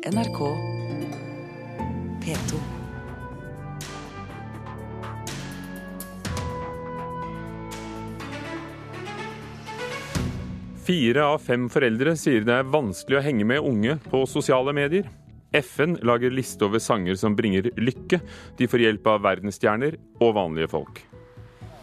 NRK 0.00 0.38
P2. 2.24 2.58
Fire 10.84 11.24
av 11.24 11.38
fem 11.38 11.66
foreldre 11.68 12.14
sier 12.16 12.46
det 12.48 12.54
er 12.54 12.70
vanskelig 12.72 13.18
å 13.18 13.22
henge 13.26 13.44
med 13.44 13.60
unge 13.60 13.98
på 14.06 14.22
sosiale 14.24 14.72
medier. 14.72 15.04
FN 15.52 15.98
lager 16.00 16.32
liste 16.32 16.64
over 16.64 16.80
sanger 16.80 17.18
som 17.20 17.36
bringer 17.36 17.68
lykke. 17.76 18.22
De 18.56 18.68
får 18.72 18.86
hjelp 18.86 19.10
av 19.12 19.20
verdensstjerner 19.26 19.98
og 20.22 20.32
vanlige 20.38 20.70
folk. 20.72 21.02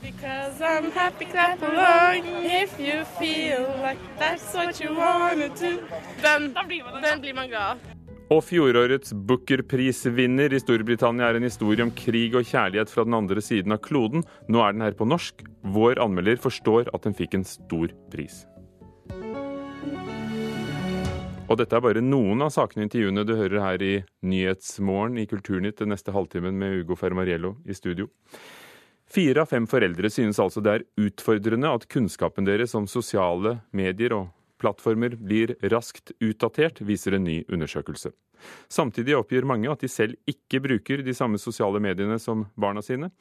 Because 0.01 0.57
I'm 0.61 0.89
happy, 0.91 1.25
clap 1.25 1.61
along 1.61 2.25
if 2.49 2.79
you 2.79 3.05
feel 3.19 3.67
like 3.83 4.01
that's 4.17 4.55
what 4.55 4.81
you 4.81 4.95
wanna 4.95 5.49
do. 5.49 5.77
Den, 6.23 6.53
den 6.53 7.21
blir 7.21 7.37
man 7.37 7.47
glad 7.53 7.77
av. 7.77 7.96
Og 8.27 8.41
fjorårets 8.43 9.13
Booker-prisvinner 9.15 10.51
i 10.51 10.59
Storbritannia 10.59 11.29
er 11.29 11.37
en 11.39 11.45
historie 11.47 11.85
om 11.85 11.93
krig 11.95 12.33
og 12.35 12.43
kjærlighet 12.49 12.91
fra 12.91 13.05
den 13.07 13.15
andre 13.15 13.39
siden 13.39 13.71
av 13.71 13.79
kloden. 13.85 14.25
Nå 14.51 14.59
er 14.59 14.75
den 14.75 14.83
her 14.83 14.97
på 14.99 15.07
norsk. 15.07 15.45
Vår 15.63 16.01
anmelder 16.03 16.35
forstår 16.43 16.91
at 16.91 17.07
den 17.07 17.15
fikk 17.15 17.37
en 17.37 17.47
stor 17.47 17.93
pris. 18.11 18.41
Og 21.47 21.55
dette 21.55 21.77
er 21.77 21.85
bare 21.85 22.03
noen 22.03 22.43
av 22.43 22.51
sakene 22.51 22.83
i 22.83 22.89
intervjuene 22.89 23.23
du 23.23 23.37
hører 23.39 23.63
her 23.63 23.83
i 23.87 23.93
Nyhetsmorgen 24.27 25.15
i 25.21 25.27
Kulturnytt 25.31 25.79
den 25.79 25.93
neste 25.95 26.11
halvtimen 26.11 26.59
med 26.59 26.81
Ugo 26.81 26.99
Fermariello 26.99 27.55
i 27.63 27.79
studio. 27.79 28.09
Fire 29.07 29.45
av 29.45 29.53
fem 29.53 29.63
foreldre 29.71 30.11
synes 30.11 30.43
altså 30.43 30.59
det 30.59 30.73
er 30.73 30.89
utfordrende 30.99 31.71
at 31.71 31.87
kunnskapen 31.87 32.43
deres 32.43 32.75
om 32.75 32.91
sosiale 32.91 33.61
medier 33.71 34.17
og 34.17 34.33
plattformer 34.61 35.15
blir 35.17 35.55
raskt 35.71 36.13
utdatert, 36.23 36.81
viser 36.81 37.17
en 37.17 37.27
ny 37.27 37.41
undersøkelse. 37.47 38.13
Samtidig 38.69 39.15
oppgir 39.17 39.47
mange 39.49 39.69
at 39.71 39.81
de 39.81 39.89
selv 39.91 40.17
ikke 40.29 40.61
bruker 40.63 41.03
de 41.05 41.15
samme 41.17 41.39
sosiale 41.41 41.81
mediene 41.83 42.19
som 42.21 42.45
barna 42.59 42.83
sine. 42.85 43.11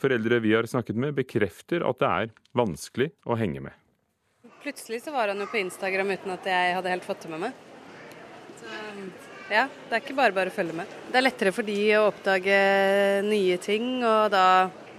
Foreldre 0.00 0.40
vi 0.40 0.54
har 0.54 0.68
snakket 0.70 0.96
med, 0.96 1.16
bekrefter 1.18 1.84
at 1.86 2.00
det 2.00 2.10
er 2.10 2.34
vanskelig 2.56 3.10
å 3.28 3.36
henge 3.36 3.64
med. 3.66 3.74
Plutselig 4.60 5.02
så 5.04 5.12
var 5.12 5.32
han 5.32 5.40
jo 5.40 5.48
på 5.48 5.60
Instagram 5.60 6.14
uten 6.14 6.34
at 6.34 6.46
jeg 6.48 6.76
hadde 6.76 6.92
helt 6.92 7.06
fått 7.06 7.24
det 7.24 7.32
med 7.32 7.46
meg. 7.46 7.66
Så 8.60 8.70
ja, 9.50 9.64
det 9.66 9.96
er 9.96 10.02
ikke 10.04 10.18
bare 10.18 10.36
bare 10.36 10.52
å 10.52 10.54
følge 10.54 10.76
med. 10.76 10.90
Det 11.10 11.18
er 11.18 11.24
lettere 11.26 11.52
for 11.54 11.66
de 11.66 11.78
å 11.98 12.06
oppdage 12.10 12.58
nye 13.26 13.56
ting, 13.62 13.96
og 14.04 14.30
da 14.32 14.44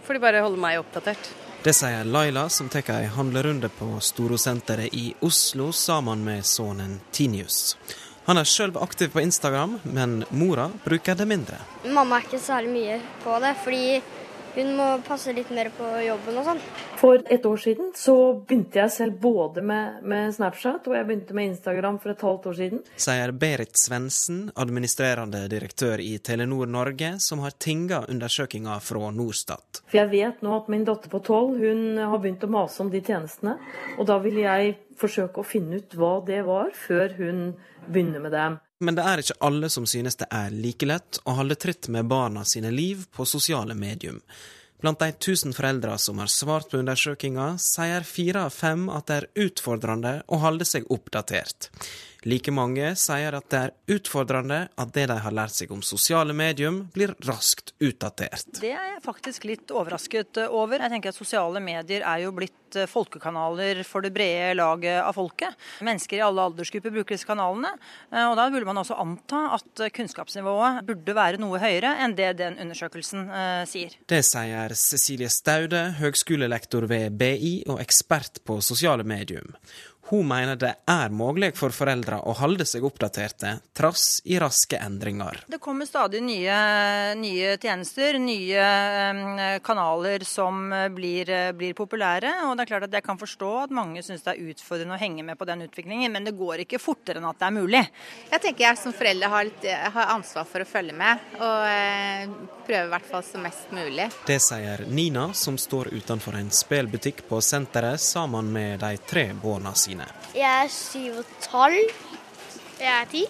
får 0.03 0.17
de 0.17 0.23
bare 0.25 0.41
holde 0.43 0.61
meg 0.61 0.81
oppdatert. 0.81 1.29
Det 1.63 1.73
sier 1.73 2.03
Laila, 2.03 2.49
som 2.49 2.69
tar 2.73 2.87
ei 2.89 3.05
handlerunde 3.05 3.69
på 3.69 3.99
Storosenteret 4.01 4.95
i 4.97 5.11
Oslo 5.21 5.67
sammen 5.71 6.23
med 6.25 6.45
sønnen 6.45 6.95
Tinius. 7.13 7.77
Han 8.25 8.41
er 8.41 8.49
sjøl 8.49 8.73
aktiv 8.81 9.11
på 9.13 9.21
Instagram, 9.21 9.75
men 9.83 10.23
mora 10.29 10.71
bruker 10.83 11.19
det 11.19 11.27
mindre. 11.29 11.59
Mamma 11.85 12.17
er 12.17 12.25
ikke 12.25 12.39
særlig 12.41 12.73
mye 12.73 12.97
på 13.21 13.37
det, 13.45 13.53
fordi 13.61 14.01
hun 14.55 14.73
må 14.77 14.87
passe 15.05 15.33
litt 15.35 15.51
mer 15.53 15.69
på 15.75 15.87
jobben 16.05 16.39
og 16.41 16.47
sånn. 16.47 16.61
For 16.99 17.21
et 17.33 17.45
år 17.47 17.61
siden 17.61 17.91
så 17.97 18.15
begynte 18.37 18.81
jeg 18.81 18.93
selv 18.93 19.19
både 19.23 19.63
med, 19.65 20.01
med, 20.03 20.33
Snapchat 20.35 20.87
og 20.89 20.95
jeg 20.97 21.07
begynte 21.07 21.37
med 21.37 21.51
Instagram 21.51 21.99
for 22.01 22.13
et 22.13 22.25
halvt 22.25 22.47
år 22.51 22.57
siden. 22.59 22.83
Sier 23.05 23.33
Berit 23.43 23.79
Svendsen, 23.79 24.43
administrerende 24.59 25.45
direktør 25.51 26.03
i 26.03 26.17
Telenor 26.23 26.69
Norge, 26.69 27.13
som 27.23 27.43
har 27.45 27.57
tinga 27.57 28.03
undersøkinga 28.11 28.77
fra 28.83 29.11
Norstat. 29.15 29.83
For 29.87 30.01
jeg 30.01 30.11
vet 30.13 30.43
nå 30.45 30.55
at 30.59 30.71
min 30.71 30.87
datter 30.87 31.11
på 31.11 31.23
tolv 31.25 31.61
hun 31.61 32.01
har 32.01 32.17
begynt 32.21 32.45
å 32.45 32.51
mase 32.51 32.83
om 32.83 32.91
de 32.93 33.03
tjenestene. 33.03 33.57
Og 33.97 34.07
da 34.09 34.19
vil 34.23 34.41
jeg 34.43 34.75
forsøke 35.01 35.41
å 35.41 35.47
finne 35.47 35.81
ut 35.81 35.95
hva 35.97 36.17
det 36.25 36.43
var, 36.47 36.73
før 36.77 37.15
hun 37.17 37.41
begynner 37.87 38.23
med 38.23 38.35
dem. 38.35 38.59
Men 38.81 38.97
det 38.97 39.03
er 39.05 39.21
ikke 39.21 39.37
alle 39.45 39.69
som 39.69 39.85
synes 39.85 40.17
det 40.17 40.27
er 40.33 40.53
like 40.53 40.87
lett 40.89 41.19
å 41.29 41.35
holde 41.37 41.57
tritt 41.61 41.89
med 41.93 42.09
barna 42.09 42.41
sine 42.49 42.71
liv 42.73 43.05
på 43.13 43.27
sosiale 43.29 43.75
medium. 43.77 44.17
Blant 44.81 44.97
de 44.99 45.11
1000 45.13 45.53
foreldre 45.53 45.97
som 46.01 46.17
har 46.17 46.31
svart 46.33 46.71
på 46.71 46.79
undersøkinga, 46.81 47.51
sier 47.61 48.01
fire 48.07 48.47
av 48.47 48.55
fem 48.55 48.87
at 48.89 49.05
det 49.11 49.19
er 49.19 49.27
utfordrende 49.45 50.15
å 50.25 50.39
holde 50.41 50.65
seg 50.65 50.89
oppdatert. 50.89 51.69
Like 52.21 52.51
mange 52.53 52.91
sier 53.01 53.33
at 53.33 53.47
det 53.49 53.59
er 53.59 53.95
utfordrende 53.95 54.59
at 54.77 54.91
det 54.93 55.07
de 55.09 55.17
har 55.23 55.33
lært 55.33 55.55
seg 55.57 55.71
om 55.73 55.79
sosiale 55.81 56.35
medium, 56.37 56.83
blir 56.93 57.15
raskt 57.25 57.73
utdatert. 57.81 58.59
Det 58.61 58.69
er 58.75 58.91
jeg 58.91 59.01
faktisk 59.01 59.47
litt 59.49 59.73
overrasket 59.73 60.37
over. 60.45 60.77
Jeg 60.77 60.93
tenker 60.93 61.09
at 61.09 61.17
Sosiale 61.17 61.61
medier 61.63 62.05
er 62.05 62.21
jo 62.21 62.33
blitt 62.35 62.77
eh, 62.77 62.85
folkekanaler 62.89 63.81
for 63.87 64.05
det 64.05 64.13
brede 64.13 64.53
laget 64.59 64.99
av 65.01 65.17
folket. 65.17 65.57
Mennesker 65.81 66.19
i 66.19 66.23
alle 66.25 66.45
aldersgrupper 66.45 66.93
bruker 66.93 67.17
disse 67.17 67.25
kanalene. 67.25 67.73
Eh, 68.11 68.27
og 68.27 68.37
Da 68.37 68.45
burde 68.53 68.69
man 68.69 68.81
også 68.83 68.99
anta 69.01 69.41
at 69.57 69.85
kunnskapsnivået 69.97 70.85
burde 70.85 71.17
være 71.17 71.41
noe 71.41 71.61
høyere 71.61 71.95
enn 72.05 72.13
det 72.17 72.35
den 72.43 72.59
undersøkelsen 72.61 73.25
eh, 73.29 73.63
sier. 73.69 73.97
Det 74.05 74.21
sier 74.27 74.77
Cecilie 74.77 75.31
Staude, 75.33 75.87
høgskolelektor 75.97 76.85
ved 76.91 77.17
BI 77.17 77.55
og 77.65 77.81
ekspert 77.81 78.43
på 78.45 78.61
sosiale 78.61 79.07
medium. 79.07 79.55
Hun 80.09 80.27
mener 80.27 80.57
det 80.59 80.71
er 80.89 81.13
mulig 81.13 81.51
for 81.55 81.71
foreldre 81.71 82.17
å 82.27 82.33
holde 82.41 82.65
seg 82.67 82.83
oppdaterte, 82.83 83.53
trass 83.77 84.19
i 84.27 84.35
raske 84.41 84.79
endringer. 84.81 85.43
Det 85.47 85.61
kommer 85.63 85.87
stadig 85.87 86.19
nye, 86.25 86.55
nye 87.15 87.53
tjenester, 87.61 88.17
nye 88.19 88.65
um, 89.15 89.39
kanaler 89.63 90.25
som 90.27 90.67
blir, 90.95 91.31
blir, 91.55 91.75
populære. 91.77 92.33
Og 92.49 92.57
det 92.57 92.65
er 92.65 92.71
klart 92.73 92.87
at 92.89 92.97
jeg 92.97 93.05
kan 93.05 93.19
forstå 93.21 93.51
at 93.61 93.75
mange 93.75 94.03
syns 94.03 94.25
det 94.25 94.33
er 94.33 94.51
utfordrende 94.51 94.97
å 94.97 95.01
henge 95.01 95.23
med 95.27 95.39
på 95.39 95.47
den 95.47 95.63
utviklingen, 95.67 96.11
men 96.11 96.27
det 96.27 96.35
går 96.35 96.65
ikke 96.65 96.81
fortere 96.81 97.21
enn 97.21 97.29
at 97.29 97.39
det 97.39 97.47
er 97.47 97.55
mulig. 97.55 97.83
Jeg 98.33 98.43
tenker 98.43 98.67
jeg 98.67 98.81
som 98.81 98.97
forelder 98.97 99.31
har, 99.31 99.47
litt, 99.47 99.69
har 99.95 100.13
ansvar 100.17 100.49
for 100.49 100.65
å 100.65 100.67
følge 100.67 100.97
med, 100.97 101.23
og 101.39 101.69
eh, 101.69 102.35
prøve 102.67 102.83
i 102.89 102.93
hvert 102.97 103.09
fall 103.13 103.25
så 103.27 103.39
mest 103.41 103.71
mulig. 103.75 104.09
Det 104.27 104.41
sier 104.43 104.85
Nina, 104.91 105.29
som 105.37 105.55
står 105.61 105.93
utenfor 105.95 106.35
en 106.41 106.51
spelbutikk 106.51 107.23
på 107.29 107.39
senteret 107.45 108.01
sammen 108.01 108.51
med 108.51 108.81
de 108.83 108.95
tre 109.07 109.29
barna 109.39 109.71
sine 109.77 109.90
dine? 109.91 110.07
Jeg 110.35 110.65
er 110.65 110.71
syv 110.73 111.21
og 111.21 111.33
tolv. 111.43 111.95
Jeg 112.81 112.91
er 112.95 113.09
ti. 113.11 113.25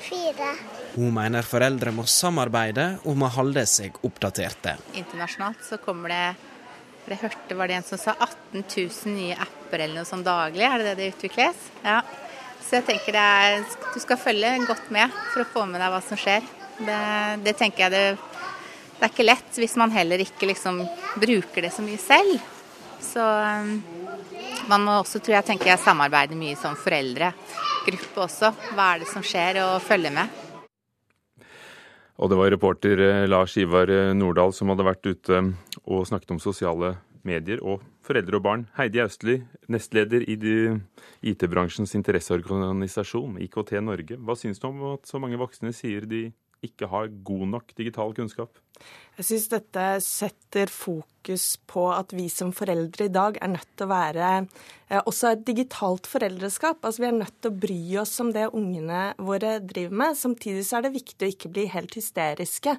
Fire. 0.00 0.52
Hun 0.94 1.12
mener 1.14 1.46
foreldre 1.46 1.92
må 1.94 2.06
samarbeide 2.08 2.86
om 3.08 3.22
å 3.22 3.30
holde 3.30 3.62
seg 3.68 3.98
oppdaterte. 4.06 4.74
Internasjonalt 4.98 5.62
så 5.66 5.78
kommer 5.82 6.14
det 6.14 6.22
Jeg 7.10 7.18
hørte 7.24 7.56
var 7.58 7.70
det 7.70 7.76
en 7.78 7.86
som 7.86 7.98
sa 7.98 8.12
18 8.14 8.62
000 8.62 9.14
nye 9.16 9.34
apper 9.34 9.82
eller 9.82 10.00
noe 10.00 10.08
sånt 10.08 10.26
daglig. 10.26 10.62
Er 10.66 10.78
det 10.78 10.90
det 10.90 10.96
det 11.00 11.12
utvikles? 11.14 11.62
Ja. 11.82 12.00
Så 12.60 12.78
jeg 12.78 12.86
tenker 12.86 13.16
det 13.16 13.22
er, 13.22 13.62
du 13.94 13.98
skal 14.02 14.20
følge 14.20 14.52
godt 14.68 14.92
med 14.94 15.10
for 15.32 15.42
å 15.42 15.48
få 15.48 15.64
med 15.66 15.80
deg 15.82 15.90
hva 15.90 16.00
som 16.06 16.20
skjer. 16.20 16.44
Det, 16.78 17.00
det 17.42 17.56
tenker 17.58 17.86
jeg 17.86 17.94
det, 17.94 18.04
det 19.00 19.08
er 19.08 19.10
ikke 19.10 19.26
lett 19.26 19.58
hvis 19.58 19.74
man 19.80 19.90
heller 19.94 20.22
ikke 20.22 20.48
liksom 20.52 20.84
bruker 21.18 21.66
det 21.66 21.72
så 21.74 21.82
mye 21.82 21.98
selv. 21.98 22.36
Så 23.00 23.24
um, 23.24 23.80
man 24.68 24.84
må 24.84 24.98
også, 25.00 25.20
tror 25.22 25.38
jeg, 25.38 25.46
tenker 25.52 25.72
jeg, 25.72 25.82
samarbeide 25.82 26.36
mye 26.38 26.58
som 26.58 26.76
foreldregruppe 26.78 28.24
også. 28.26 28.52
Hva 28.74 28.94
er 28.94 29.04
det 29.04 29.10
som 29.10 29.24
skjer, 29.24 29.62
og 29.64 29.82
følge 29.84 30.12
med. 30.14 30.40
Og 32.20 32.28
det 32.28 32.36
var 32.36 32.52
reporter 32.52 33.00
eh, 33.00 33.28
Lars 33.28 33.56
Ivar 33.56 33.88
eh, 33.88 34.10
Nordahl 34.12 34.52
som 34.52 34.68
hadde 34.68 34.84
vært 34.84 35.06
ute 35.08 35.40
og 35.86 36.04
snakket 36.08 36.34
om 36.34 36.42
sosiale 36.42 36.98
medier 37.24 37.62
og 37.64 37.80
foreldre 38.04 38.36
og 38.36 38.44
barn. 38.44 38.66
Heidi 38.76 39.00
Austli, 39.00 39.38
nestleder 39.72 40.24
i 40.28 40.36
IT-bransjens 41.32 41.94
interesseorganisasjon 41.96 43.38
IKT 43.46 43.76
Norge. 43.84 44.20
Hva 44.20 44.36
syns 44.36 44.60
du 44.60 44.68
om 44.68 44.84
at 44.94 45.08
så 45.08 45.20
mange 45.22 45.40
voksne 45.40 45.72
sier 45.76 46.08
de 46.08 46.28
ikke 46.64 46.88
har 46.92 47.08
god 47.24 47.46
nok 47.56 47.72
digital 47.76 48.12
kunnskap? 48.16 48.52
Jeg 49.20 49.26
syns 49.28 49.50
dette 49.52 49.86
setter 50.00 50.70
fokus 50.72 51.44
på 51.68 51.82
at 51.92 52.14
vi 52.16 52.24
som 52.32 52.54
foreldre 52.56 53.10
i 53.10 53.12
dag 53.12 53.36
er 53.36 53.50
nødt 53.52 53.68
til 53.76 53.84
å 53.84 53.90
være 53.90 54.28
eh, 54.40 55.00
også 55.02 55.34
et 55.34 55.42
digitalt 55.44 56.08
foreldreskap. 56.08 56.80
Altså 56.80 57.04
Vi 57.04 57.08
er 57.10 57.18
nødt 57.18 57.36
til 57.36 57.52
å 57.52 57.58
bry 57.66 57.80
oss 58.00 58.14
om 58.24 58.30
det 58.32 58.48
ungene 58.56 59.10
våre 59.20 59.58
driver 59.60 59.98
med. 60.04 60.16
Samtidig 60.16 60.64
så 60.64 60.78
er 60.78 60.86
det 60.86 60.94
viktig 60.96 61.26
å 61.26 61.32
ikke 61.34 61.52
bli 61.52 61.66
helt 61.68 61.98
hysteriske. 61.98 62.78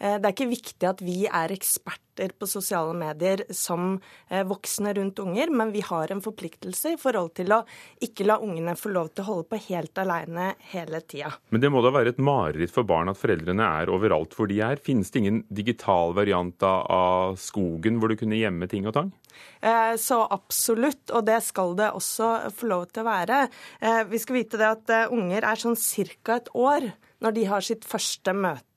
Eh, 0.00 0.16
det 0.16 0.24
er 0.24 0.32
ikke 0.32 0.54
viktig 0.54 0.88
at 0.88 1.04
vi 1.04 1.18
er 1.28 1.52
eksperter 1.52 2.32
på 2.40 2.48
sosiale 2.48 2.96
medier 2.96 3.44
som 3.52 3.94
eh, 4.28 4.42
voksne 4.48 4.94
rundt 4.96 5.20
unger, 5.20 5.52
men 5.52 5.70
vi 5.76 5.84
har 5.84 6.12
en 6.12 6.24
forpliktelse 6.24 6.96
i 6.96 6.98
forhold 7.00 7.34
til 7.36 7.52
å 7.56 7.62
ikke 8.04 8.26
la 8.28 8.36
ungene 8.42 8.74
få 8.76 8.92
lov 8.96 9.12
til 9.12 9.24
å 9.24 9.28
holde 9.30 9.48
på 9.52 9.60
helt 9.68 10.00
alene 10.00 10.50
hele 10.72 11.00
tida. 11.04 11.32
Men 11.52 11.64
det 11.64 11.72
må 11.72 11.84
da 11.84 11.92
være 11.94 12.12
et 12.16 12.20
mareritt 12.20 12.72
for 12.74 12.88
barn 12.88 13.12
at 13.12 13.20
foreldrene 13.20 13.68
er 13.82 13.92
overalt 13.92 14.36
hvor 14.36 14.50
de 14.50 14.60
er? 14.64 14.80
Finnes 14.82 15.12
det 15.12 15.22
ingen 15.22 15.31
digital 15.48 15.72
digital 15.72 16.12
variant 16.14 16.62
av 16.62 17.36
skogen 17.40 17.98
hvor 17.98 18.12
du 18.12 18.18
kunne 18.20 18.38
gjemme 18.38 18.68
ting 18.68 18.86
og 18.86 18.94
tang? 18.96 19.12
Eh, 19.62 19.94
så 19.96 20.22
absolutt, 20.30 21.10
og 21.10 21.24
det 21.26 21.40
skal 21.42 21.74
det 21.78 21.92
også 21.96 22.50
få 22.52 22.68
lov 22.68 22.90
til 22.90 23.02
å 23.02 23.08
være. 23.08 23.46
Eh, 23.80 24.02
vi 24.10 24.20
skal 24.20 24.36
vite 24.36 24.60
det 24.60 24.68
at 24.68 24.92
eh, 24.92 25.12
unger 25.12 25.42
er 25.42 25.56
sånn 25.56 25.78
ca. 25.78 26.36
et 26.36 26.52
år 26.54 26.92
når 27.22 27.32
de 27.36 27.44
har 27.46 27.62
sitt 27.62 27.84
første 27.86 28.34
møte 28.34 28.71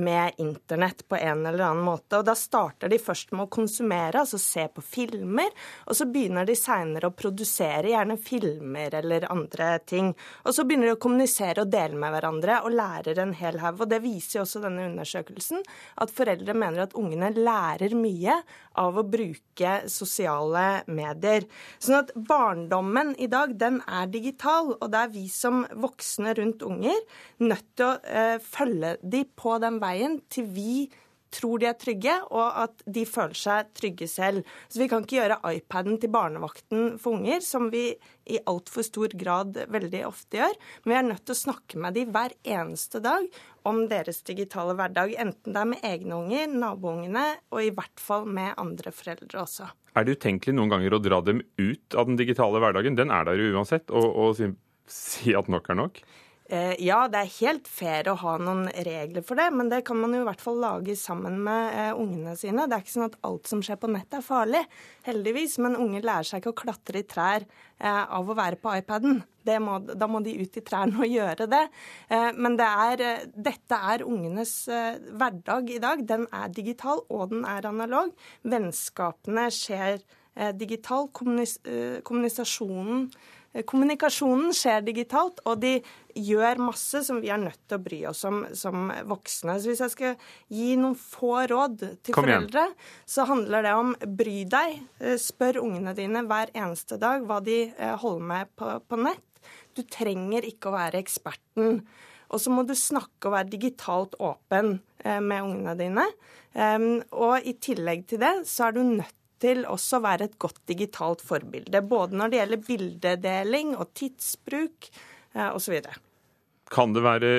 med 0.00 0.38
internett 0.38 1.02
på 1.08 1.16
en 1.16 1.46
eller 1.46 1.64
annen 1.64 1.84
måte. 1.84 2.20
Og 2.20 2.24
Da 2.24 2.34
starter 2.38 2.90
de 2.90 2.98
først 3.00 3.32
med 3.34 3.46
å 3.46 3.52
konsumere, 3.52 4.22
altså 4.22 4.38
se 4.40 4.66
på 4.72 4.84
filmer, 4.84 5.50
og 5.86 5.96
så 5.98 6.06
begynner 6.10 6.48
de 6.48 6.56
seinere 6.58 7.10
å 7.10 7.16
produsere 7.16 7.92
gjerne 7.92 8.16
filmer 8.20 8.94
eller 9.00 9.28
andre 9.32 9.72
ting. 9.86 10.12
Og 10.44 10.56
så 10.56 10.64
begynner 10.64 10.90
de 10.90 10.96
å 10.96 11.02
kommunisere 11.02 11.64
og 11.64 11.72
dele 11.72 11.98
med 12.00 12.14
hverandre 12.14 12.60
og 12.64 12.76
lærer 12.76 13.22
en 13.22 13.34
hel 13.36 13.60
haug. 13.62 13.82
Og 13.84 13.90
det 13.90 14.02
viser 14.04 14.40
jo 14.40 14.46
også 14.46 14.64
denne 14.64 14.88
undersøkelsen, 14.90 15.64
at 16.00 16.14
foreldre 16.14 16.56
mener 16.56 16.86
at 16.86 16.96
ungene 16.98 17.32
lærer 17.36 17.96
mye 17.98 18.40
av 18.80 18.98
å 18.98 19.06
bruke 19.06 19.74
sosiale 19.90 20.82
medier. 20.90 21.46
Sånn 21.82 22.00
at 22.00 22.12
barndommen 22.14 23.14
i 23.20 23.28
dag, 23.30 23.54
den 23.58 23.80
er 23.86 24.10
digital, 24.10 24.74
og 24.78 24.86
det 24.92 25.04
er 25.04 25.14
vi 25.14 25.26
som 25.32 25.64
voksne 25.80 26.34
rundt 26.38 26.64
unger 26.66 26.98
nødt 27.42 27.66
til 27.78 27.88
å 27.88 27.96
eh, 28.04 28.36
følge 28.42 28.94
de 29.02 29.24
på 29.38 29.58
den 29.62 29.78
veien 29.82 30.18
til 30.32 30.50
vi 30.50 30.74
tror 31.30 31.60
de 31.62 31.68
er 31.70 31.76
trygge, 31.78 32.14
og 32.34 32.56
at 32.64 32.82
de 32.90 33.04
føler 33.08 33.38
seg 33.38 33.70
trygge 33.76 34.08
selv. 34.10 34.46
Så 34.68 34.80
vi 34.82 34.88
kan 34.90 35.04
ikke 35.04 35.18
gjøre 35.20 35.38
iPaden 35.54 35.98
til 36.02 36.12
barnevakten 36.12 36.96
for 37.00 37.18
unger, 37.18 37.42
som 37.44 37.68
vi 37.72 37.84
i 38.30 38.40
altfor 38.50 38.86
stor 38.86 39.14
grad 39.18 39.58
veldig 39.70 40.02
ofte 40.08 40.40
gjør. 40.40 40.56
Men 40.82 40.92
vi 40.92 40.98
er 40.98 41.08
nødt 41.10 41.24
til 41.26 41.36
å 41.36 41.42
snakke 41.42 41.82
med 41.82 41.96
dem 41.98 42.12
hver 42.14 42.34
eneste 42.42 43.02
dag 43.04 43.26
om 43.68 43.84
deres 43.90 44.22
digitale 44.26 44.74
hverdag. 44.78 45.14
Enten 45.22 45.54
det 45.54 45.62
er 45.62 45.70
med 45.70 45.86
egne 45.86 46.18
unger, 46.18 46.48
naboungene, 46.50 47.26
og 47.54 47.62
i 47.62 47.74
hvert 47.74 48.02
fall 48.02 48.26
med 48.26 48.56
andre 48.60 48.94
foreldre 48.94 49.44
også. 49.44 49.70
Er 49.98 50.06
det 50.06 50.18
utenkelig 50.20 50.54
noen 50.54 50.70
ganger 50.70 50.94
å 50.94 51.02
dra 51.02 51.18
dem 51.26 51.42
ut 51.58 51.98
av 51.98 52.10
den 52.10 52.18
digitale 52.18 52.62
hverdagen? 52.62 52.98
Den 52.98 53.14
er 53.14 53.26
der 53.26 53.38
jo 53.38 53.54
uansett. 53.56 53.90
og, 53.90 54.10
og 54.10 54.34
si, 54.90 55.34
at 55.36 55.50
nok 55.50 55.70
er 55.70 55.78
nok? 55.78 56.02
Eh, 56.50 56.72
ja, 56.82 57.04
det 57.06 57.20
er 57.20 57.34
helt 57.36 57.68
fair 57.70 58.08
å 58.10 58.16
ha 58.24 58.32
noen 58.42 58.64
regler 58.82 59.22
for 59.22 59.38
det, 59.38 59.46
men 59.54 59.68
det 59.70 59.84
kan 59.86 60.00
man 60.00 60.16
jo 60.16 60.24
i 60.24 60.26
hvert 60.26 60.42
fall 60.42 60.56
lage 60.58 60.96
sammen 60.98 61.36
med 61.46 61.76
eh, 61.78 61.90
ungene 61.94 62.34
sine. 62.38 62.64
Det 62.66 62.74
er 62.74 62.82
ikke 62.82 62.94
sånn 62.96 63.06
at 63.06 63.18
alt 63.28 63.50
som 63.52 63.62
skjer 63.62 63.78
på 63.78 63.90
nettet 63.94 64.18
er 64.18 64.26
farlig, 64.26 64.64
heldigvis. 65.06 65.60
Men 65.62 65.78
unger 65.78 66.08
lærer 66.08 66.26
seg 66.26 66.42
ikke 66.42 66.54
å 66.56 66.58
klatre 66.64 67.04
i 67.04 67.06
trær 67.06 67.46
eh, 67.46 68.02
av 68.02 68.26
å 68.26 68.36
være 68.38 68.58
på 68.58 68.74
iPaden. 68.80 69.22
Må, 69.62 69.78
da 69.94 70.06
må 70.10 70.20
de 70.22 70.34
ut 70.36 70.58
i 70.58 70.62
trærne 70.62 71.00
og 71.00 71.08
gjøre 71.10 71.46
det. 71.48 71.62
men 72.36 72.58
det 72.60 72.66
er, 72.68 73.24
dette 73.32 73.78
er 73.88 74.04
ungenes 74.04 74.52
hverdag 74.68 75.72
i 75.72 75.78
dag. 75.82 76.02
Den 76.06 76.26
er 76.28 76.52
digital, 76.54 77.00
og 77.08 77.32
den 77.32 77.46
er 77.48 77.66
analog. 77.66 78.12
Vennskapene 78.44 79.48
skjer 79.56 80.04
digitalt. 80.60 81.10
Kommunis 81.16 81.56
kommunisasjonen 82.06 83.08
kommunikasjonen 83.50 84.52
skjer 84.54 84.84
digitalt, 84.86 85.40
og 85.48 85.58
de 85.62 85.80
gjør 86.14 86.60
masse 86.62 87.02
som 87.06 87.18
vi 87.22 87.32
er 87.34 87.40
nødt 87.42 87.58
til 87.66 87.78
å 87.78 87.82
bry 87.82 87.98
oss 88.10 88.22
om 88.28 88.44
som 88.56 88.90
voksne. 89.10 89.56
Så 89.58 89.72
hvis 89.72 89.82
jeg 89.82 89.94
skal 89.94 90.28
gi 90.54 90.76
noen 90.78 90.94
få 90.98 91.32
råd 91.50 91.82
til 91.98 92.14
Kom 92.14 92.28
foreldre, 92.28 92.68
igjen. 92.68 92.76
så 93.10 93.26
handler 93.30 93.66
det 93.66 93.74
om 93.78 93.92
bry 94.20 94.36
deg. 94.50 94.78
Eh, 95.02 95.18
spør 95.18 95.62
ungene 95.64 95.96
dine 95.98 96.22
hver 96.30 96.54
eneste 96.54 97.00
dag 97.02 97.26
hva 97.26 97.40
de 97.42 97.64
eh, 97.72 97.96
holder 97.98 98.30
med 98.30 98.54
på, 98.54 98.70
på 98.86 99.02
nett. 99.02 99.26
Du 99.74 99.82
trenger 99.82 100.46
ikke 100.46 100.70
å 100.70 100.76
være 100.76 101.02
eksperten. 101.02 101.82
Og 102.30 102.38
så 102.38 102.52
må 102.54 102.62
du 102.62 102.76
snakke 102.78 103.26
og 103.26 103.34
være 103.34 103.50
digitalt 103.50 104.14
åpen 104.22 104.76
med 105.02 105.42
ungene 105.42 105.72
dine. 105.74 106.04
Og 107.16 107.46
i 107.48 107.54
tillegg 107.58 108.04
til 108.10 108.20
det 108.22 108.44
så 108.46 108.68
er 108.68 108.76
du 108.76 108.84
nødt 108.84 109.19
til 109.42 109.64
også 109.68 109.98
å 109.98 110.04
være 110.04 110.28
et 110.28 110.38
godt 110.42 110.60
digitalt 110.70 111.24
forbilde. 111.24 111.82
Både 111.88 112.18
når 112.18 112.30
det 112.30 112.40
gjelder 112.40 112.64
bildedeling 112.68 113.74
og 113.76 113.90
tidsbruk 113.98 114.90
eh, 114.90 115.50
osv. 115.50 115.80
Kan 116.70 116.94
det 116.94 117.02
være 117.02 117.32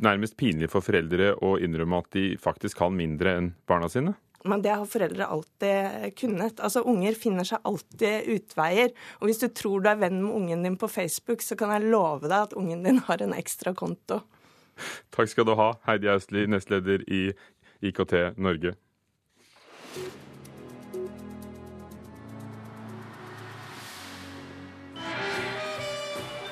nærmest 0.00 0.38
pinlig 0.40 0.70
for 0.72 0.84
foreldre 0.84 1.34
å 1.44 1.56
innrømme 1.60 2.00
at 2.00 2.10
de 2.16 2.26
faktisk 2.40 2.80
kan 2.80 2.96
mindre 2.96 3.36
enn 3.36 3.54
barna 3.68 3.90
sine? 3.92 4.16
Men 4.48 4.62
det 4.64 4.72
har 4.72 4.88
foreldre 4.88 5.26
alltid 5.28 6.14
kunnet. 6.16 6.60
Altså, 6.64 6.80
Unger 6.88 7.16
finner 7.18 7.44
seg 7.44 7.60
alltid 7.68 8.28
utveier. 8.36 8.94
Og 9.20 9.28
hvis 9.28 9.42
du 9.42 9.50
tror 9.52 9.84
du 9.84 9.90
er 9.90 10.00
venn 10.00 10.22
med 10.22 10.32
ungen 10.32 10.64
din 10.64 10.78
på 10.80 10.88
Facebook, 10.88 11.44
så 11.44 11.58
kan 11.60 11.74
jeg 11.76 11.90
love 11.92 12.24
deg 12.24 12.38
at 12.38 12.56
ungen 12.56 12.86
din 12.86 13.02
har 13.04 13.20
en 13.20 13.36
ekstra 13.36 13.74
konto. 13.76 14.22
Takk 15.12 15.28
skal 15.28 15.44
du 15.44 15.52
ha, 15.60 15.74
Heidi 15.84 16.08
Austli, 16.08 16.46
nestleder 16.48 17.04
i 17.12 17.26
IKT 17.84 18.38
Norge. 18.40 18.78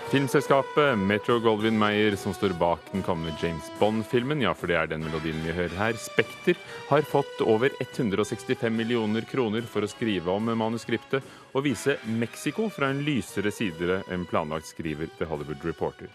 Filmselskapet 0.08 0.98
Metro 0.98 1.38
Goldwyn 1.38 1.78
Mayer, 1.78 2.16
som 2.16 2.32
står 2.34 2.54
bak 2.56 2.80
den 2.92 3.02
kommende 3.02 3.34
James 3.42 3.66
Bond-filmen, 3.78 4.40
ja, 4.40 4.54
for 4.56 4.70
det 4.70 4.78
er 4.80 4.88
den 4.88 5.02
melodien 5.04 5.36
vi 5.44 5.52
hører 5.52 5.74
her, 5.76 5.98
Spekter, 6.00 6.56
har 6.88 7.04
fått 7.04 7.42
over 7.44 7.74
165 7.82 8.72
millioner 8.72 9.26
kroner 9.28 9.66
for 9.68 9.84
å 9.84 9.90
skrive 9.92 10.32
om 10.32 10.48
manuskriptet 10.48 11.52
og 11.52 11.66
vise 11.66 11.98
Mexico 12.08 12.70
fra 12.72 12.88
en 12.88 13.02
lysere 13.04 13.52
side 13.52 13.98
enn 14.08 14.24
planlagt, 14.30 14.70
skriver 14.70 15.12
The 15.18 15.28
Hollywood 15.28 15.68
Reporter. 15.68 16.08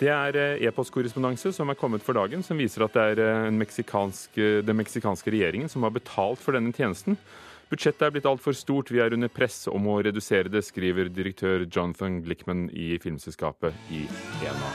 Det 0.00 0.08
er 0.08 0.40
eh, 0.40 0.64
e-postkorrespondanse 0.64 1.52
som 1.52 1.68
er 1.68 1.76
kommet 1.76 2.06
for 2.06 2.16
dagen, 2.16 2.40
som 2.46 2.56
viser 2.56 2.86
at 2.86 2.96
det 2.96 3.04
er 3.10 3.22
eh, 3.26 3.50
meksikansk, 3.52 4.40
den 4.64 4.80
meksikanske 4.80 5.36
regjeringen 5.36 5.68
som 5.68 5.84
har 5.84 5.92
betalt 5.92 6.40
for 6.40 6.56
denne 6.56 6.72
tjenesten. 6.72 7.20
Budsjettet 7.68 8.00
er 8.06 8.12
blitt 8.14 8.26
altfor 8.28 8.54
stort, 8.56 8.88
vi 8.88 9.00
er 9.04 9.12
under 9.12 9.28
press 9.28 9.66
og 9.68 9.82
må 9.84 9.98
redusere 10.00 10.48
det, 10.48 10.62
skriver 10.64 11.10
direktør 11.12 11.66
Jonathan 11.66 12.22
Glickman 12.24 12.70
i 12.72 12.94
Filmselskapet 13.02 13.76
i 13.92 14.06
ENA. 14.40 14.70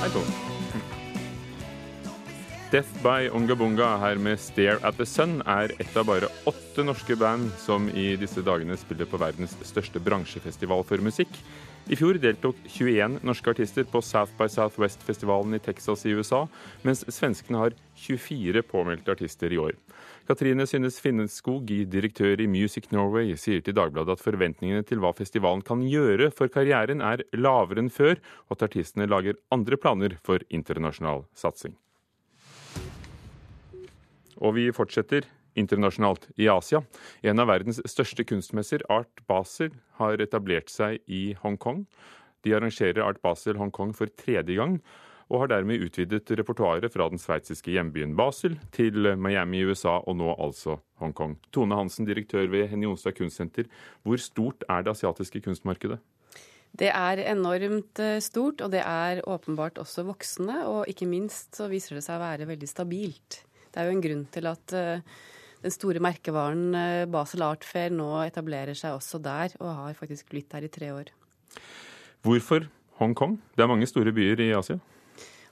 Hei, 0.00 0.08
Tom. 0.14 0.32
Death 2.72 2.96
by 3.04 3.28
Ongabunga 3.28 3.98
her 4.00 4.16
med 4.16 4.40
'Stare 4.40 4.80
at 4.80 4.96
the 4.96 5.04
Sun' 5.04 5.42
er 5.44 5.76
et 5.76 5.96
av 5.96 6.06
bare 6.08 6.32
åtte 6.48 6.80
norske 6.80 7.12
band 7.20 7.52
som 7.60 7.90
i 7.90 8.16
disse 8.16 8.40
dagene 8.40 8.78
spiller 8.80 9.04
på 9.04 9.20
verdens 9.20 9.52
største 9.68 10.00
bransjefestival 10.00 10.80
for 10.82 10.96
musikk. 10.96 11.28
I 11.90 11.96
fjor 11.98 12.14
deltok 12.22 12.58
21 12.70 13.16
norske 13.26 13.50
artister 13.50 13.82
på 13.90 13.98
South 14.06 14.36
by 14.38 14.46
Southwest-festivalen 14.46 15.56
i 15.56 15.58
Texas 15.58 16.04
i 16.06 16.12
USA, 16.14 16.44
mens 16.86 17.02
svenskene 17.10 17.58
har 17.58 17.74
24 17.98 18.62
påmeldte 18.70 19.10
artister 19.10 19.50
i 19.50 19.58
år. 19.58 19.74
Katrine 20.28 20.62
Synnes 20.70 21.00
Finneskog, 21.02 21.66
direktør 21.66 22.38
i 22.38 22.46
Music 22.46 22.86
Norway, 22.94 23.34
sier 23.34 23.64
til 23.66 23.74
Dagbladet 23.74 24.14
at 24.14 24.22
forventningene 24.22 24.86
til 24.86 25.02
hva 25.02 25.10
festivalen 25.18 25.64
kan 25.66 25.82
gjøre 25.82 26.30
for 26.30 26.52
karrieren 26.54 27.02
er 27.02 27.24
lavere 27.34 27.82
enn 27.82 27.90
før, 27.90 28.22
og 28.46 28.56
at 28.56 28.68
artistene 28.70 29.10
lager 29.10 29.40
andre 29.50 29.80
planer 29.80 30.14
for 30.22 30.46
internasjonal 30.54 31.26
satsing. 31.34 31.74
Og 34.38 34.54
vi 34.54 34.70
fortsetter 34.74 35.26
internasjonalt 35.58 36.28
i 36.40 36.48
Asia. 36.52 36.82
En 37.22 37.42
av 37.42 37.50
verdens 37.50 37.80
største 37.88 38.24
kunstmesser, 38.28 38.84
Art 38.92 39.22
Basel, 39.30 39.72
har 40.00 40.22
etablert 40.22 40.72
seg 40.72 41.00
i 41.06 41.32
Hongkong. 41.42 41.84
De 42.42 42.54
arrangerer 42.56 43.02
Art 43.04 43.22
Basel 43.22 43.58
Hongkong 43.60 43.94
for 43.96 44.10
tredje 44.18 44.58
gang, 44.58 44.80
og 45.32 45.44
har 45.44 45.52
dermed 45.54 45.80
utvidet 45.80 46.28
repertoaret 46.36 46.92
fra 46.92 47.06
den 47.08 47.20
sveitsiske 47.20 47.72
hjembyen 47.72 48.16
Basel 48.18 48.58
til 48.74 49.14
Miami 49.16 49.62
i 49.62 49.68
USA, 49.70 50.00
og 50.04 50.18
nå 50.20 50.34
altså 50.34 50.76
Hongkong. 51.00 51.38
Tone 51.54 51.78
Hansen, 51.78 52.08
direktør 52.08 52.50
ved 52.52 52.68
Henny 52.68 52.90
Onsdag 52.90 53.16
kunstsenter. 53.16 53.70
Hvor 54.04 54.20
stort 54.20 54.66
er 54.68 54.84
det 54.84 54.92
asiatiske 54.92 55.40
kunstmarkedet? 55.46 56.02
Det 56.72 56.88
er 56.88 57.20
enormt 57.28 58.00
eh, 58.00 58.18
stort, 58.24 58.62
og 58.64 58.72
det 58.72 58.80
er 58.80 59.20
åpenbart 59.28 59.80
også 59.80 60.06
voksende. 60.08 60.62
Og 60.68 60.88
ikke 60.88 61.08
minst 61.08 61.56
så 61.58 61.68
viser 61.72 61.98
det 61.98 62.04
seg 62.06 62.16
å 62.16 62.24
være 62.24 62.48
veldig 62.48 62.68
stabilt. 62.68 63.42
Det 63.72 63.80
er 63.80 63.88
jo 63.88 63.96
en 63.96 64.04
grunn 64.04 64.24
til 64.32 64.48
at 64.48 64.76
eh, 64.76 65.04
den 65.62 65.74
store 65.74 66.02
merkevaren 66.02 66.74
eh, 66.74 67.08
Basel 67.10 67.44
Art 67.46 67.66
Fair 67.66 67.92
nå 67.94 68.08
etablerer 68.24 68.76
seg 68.78 68.96
også 68.96 69.20
der, 69.22 69.54
og 69.60 69.74
har 69.78 69.98
faktisk 69.98 70.32
blitt 70.32 70.50
der 70.52 70.66
i 70.66 70.72
tre 70.72 70.92
år. 70.94 71.12
Hvorfor 72.22 72.66
Hongkong? 72.98 73.38
Det 73.54 73.64
er 73.64 73.70
mange 73.70 73.88
store 73.90 74.14
byer 74.14 74.42
i 74.44 74.52
Asia? 74.54 74.78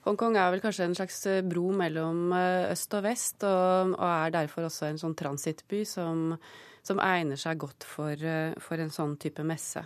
Hongkong 0.07 0.39
er 0.41 0.51
vel 0.55 0.63
kanskje 0.65 0.89
en 0.89 0.97
slags 0.97 1.21
eh, 1.31 1.45
bro 1.47 1.69
mellom 1.77 2.33
eh, 2.37 2.73
øst 2.73 2.95
og 2.99 3.07
vest, 3.07 3.45
og, 3.45 3.95
og 3.95 4.09
er 4.09 4.35
derfor 4.41 4.67
også 4.67 4.89
en 4.89 4.99
sånn 5.01 5.15
transittby 5.19 5.85
som, 5.87 6.35
som, 6.83 7.03
egner 7.05 7.39
seg 7.39 7.61
godt 7.63 7.87
for, 7.87 8.27
for, 8.65 8.83
en 8.83 8.93
sånn 8.95 9.15
type 9.21 9.45
messe. 9.47 9.85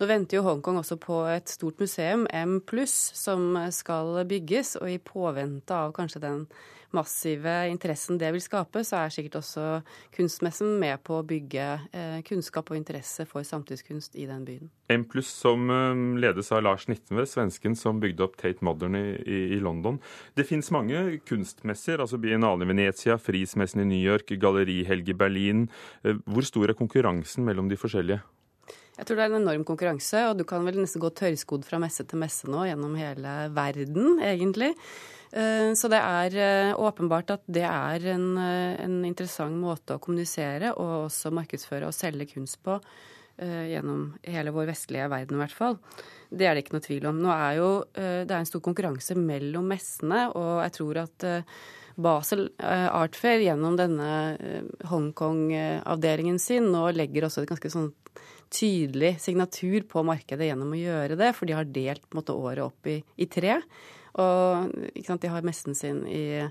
Nå 0.00 0.10
venter 0.10 0.40
jo 0.40 0.44
Hongkong 0.48 0.82
også 0.82 0.98
på 1.00 1.22
et 1.30 1.48
stort 1.48 1.80
museum, 1.80 2.26
M 2.28 2.58
som 2.84 3.56
skal 3.72 4.24
bygges, 4.28 4.76
og 4.82 4.90
i 4.90 4.98
påvente 4.98 5.72
av 5.78 5.94
kanskje 5.96 6.24
den 6.26 6.46
massive 6.96 7.52
interessen 7.70 8.18
det 8.20 8.32
vil 8.34 8.42
skape, 8.42 8.82
så 8.86 9.02
er 9.02 9.14
sikkert 9.14 9.40
også 9.40 9.66
kunstmessen 10.14 10.76
med 10.80 11.02
på 11.06 11.18
å 11.18 11.26
bygge 11.26 11.66
eh, 11.92 12.18
kunnskap 12.26 12.72
og 12.72 12.78
interesse 12.78 13.26
for 13.28 13.46
samtidskunst 13.46 14.16
i 14.20 14.26
den 14.30 14.44
byen. 14.48 14.70
M 14.92 15.06
pluss 15.08 15.30
som 15.32 15.70
eh, 15.72 16.02
ledes 16.22 16.52
av 16.54 16.64
Lars 16.66 16.88
Nittenve, 16.90 17.26
svensken 17.28 17.76
som 17.78 18.02
bygde 18.02 18.26
opp 18.26 18.36
Tate 18.40 18.64
Modern 18.64 18.98
i, 18.98 19.06
i 19.56 19.60
London. 19.62 20.00
Det 20.38 20.46
fins 20.48 20.72
mange 20.74 21.20
kunstmesser, 21.28 22.02
altså 22.02 22.20
Biennale 22.22 22.66
i 22.66 22.72
Venezia, 22.72 23.18
Frismessen 23.20 23.84
i 23.84 23.88
New 23.94 24.02
York, 24.02 24.34
Gallerihelg 24.42 25.08
i 25.08 25.18
Berlin. 25.24 25.66
Eh, 26.04 26.20
hvor 26.26 26.46
stor 26.46 26.70
er 26.70 26.78
konkurransen 26.78 27.46
mellom 27.48 27.72
de 27.72 27.80
forskjellige? 27.80 28.22
Jeg 28.98 29.08
tror 29.08 29.16
det 29.16 29.24
er 29.24 29.32
en 29.32 29.40
enorm 29.40 29.64
konkurranse, 29.64 30.26
og 30.28 30.36
du 30.36 30.44
kan 30.48 30.66
vel 30.66 30.82
nesten 30.82 31.00
gå 31.00 31.08
tørrskodd 31.16 31.64
fra 31.64 31.80
messe 31.80 32.04
til 32.04 32.20
messe 32.20 32.50
nå 32.50 32.66
gjennom 32.68 32.92
hele 33.00 33.36
verden, 33.56 34.18
egentlig. 34.20 34.74
Eh, 35.32 35.72
så 35.78 35.88
det 35.88 35.96
er 35.96 36.34
eh, 36.36 36.74
åpenbart 36.76 37.32
at 37.32 37.44
det 37.48 37.64
er 37.64 38.04
en, 38.12 38.26
eh, 38.36 38.76
en 38.84 38.98
interessant 39.08 39.56
måte 39.56 39.96
å 39.96 40.02
kommunisere 40.02 40.74
og 40.76 41.06
også 41.06 41.32
markedsføre 41.32 41.88
og 41.88 41.96
selge 41.96 42.28
kunst 42.34 42.60
på 42.64 42.80
gjennom 43.42 44.10
hele 44.28 44.52
vår 44.54 44.68
vestlige 44.68 45.06
verden, 45.10 45.38
i 45.38 45.40
hvert 45.40 45.54
fall. 45.56 45.78
Det 46.30 46.46
er 46.46 46.54
det 46.54 46.62
ikke 46.62 46.74
noe 46.76 46.84
tvil 46.84 47.06
om. 47.08 47.16
Nå 47.24 47.30
er 47.32 47.54
jo 47.56 47.70
det 47.96 48.28
er 48.28 48.36
en 48.36 48.46
stor 48.46 48.60
konkurranse 48.62 49.16
mellom 49.18 49.64
messene, 49.72 50.26
og 50.36 50.60
jeg 50.60 50.74
tror 50.76 51.00
at 51.00 51.26
Basel 52.06 52.44
Art 52.60 53.16
Fair 53.18 53.42
gjennom 53.42 53.80
denne 53.80 54.10
Hongkong-avdelingen 54.92 56.38
sin 56.44 56.68
nå 56.76 56.84
legger 56.94 57.26
også 57.26 57.42
et 57.42 57.50
ganske 57.50 57.72
sånn 57.72 57.88
tydelig 58.52 59.16
signatur 59.22 59.86
på 59.88 60.04
markedet 60.06 60.50
gjennom 60.50 60.74
å 60.74 60.80
gjøre 60.80 61.18
det, 61.20 61.32
for 61.36 61.48
de 61.48 61.56
har 61.56 61.68
delt 61.68 62.04
måte, 62.16 62.36
året 62.36 62.64
opp 62.66 62.90
i, 62.90 62.98
i 63.16 63.28
tre. 63.30 63.60
Og 64.20 64.72
sant, 65.06 65.22
de 65.22 65.30
har 65.32 65.46
messen 65.46 65.76
sin 65.76 66.02
i, 66.08 66.42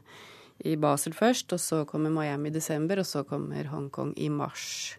i, 0.66 0.78
Basel 0.82 1.14
først, 1.18 1.54
og 1.54 1.62
så 1.62 1.84
kommer 1.90 2.14
Miami 2.14 2.50
i 2.50 2.56
desember, 2.56 3.02
og 3.02 3.08
så 3.08 3.24
kommer 3.28 3.70
Hongkong 3.70 4.16
i 4.18 4.32
mars. 4.34 4.98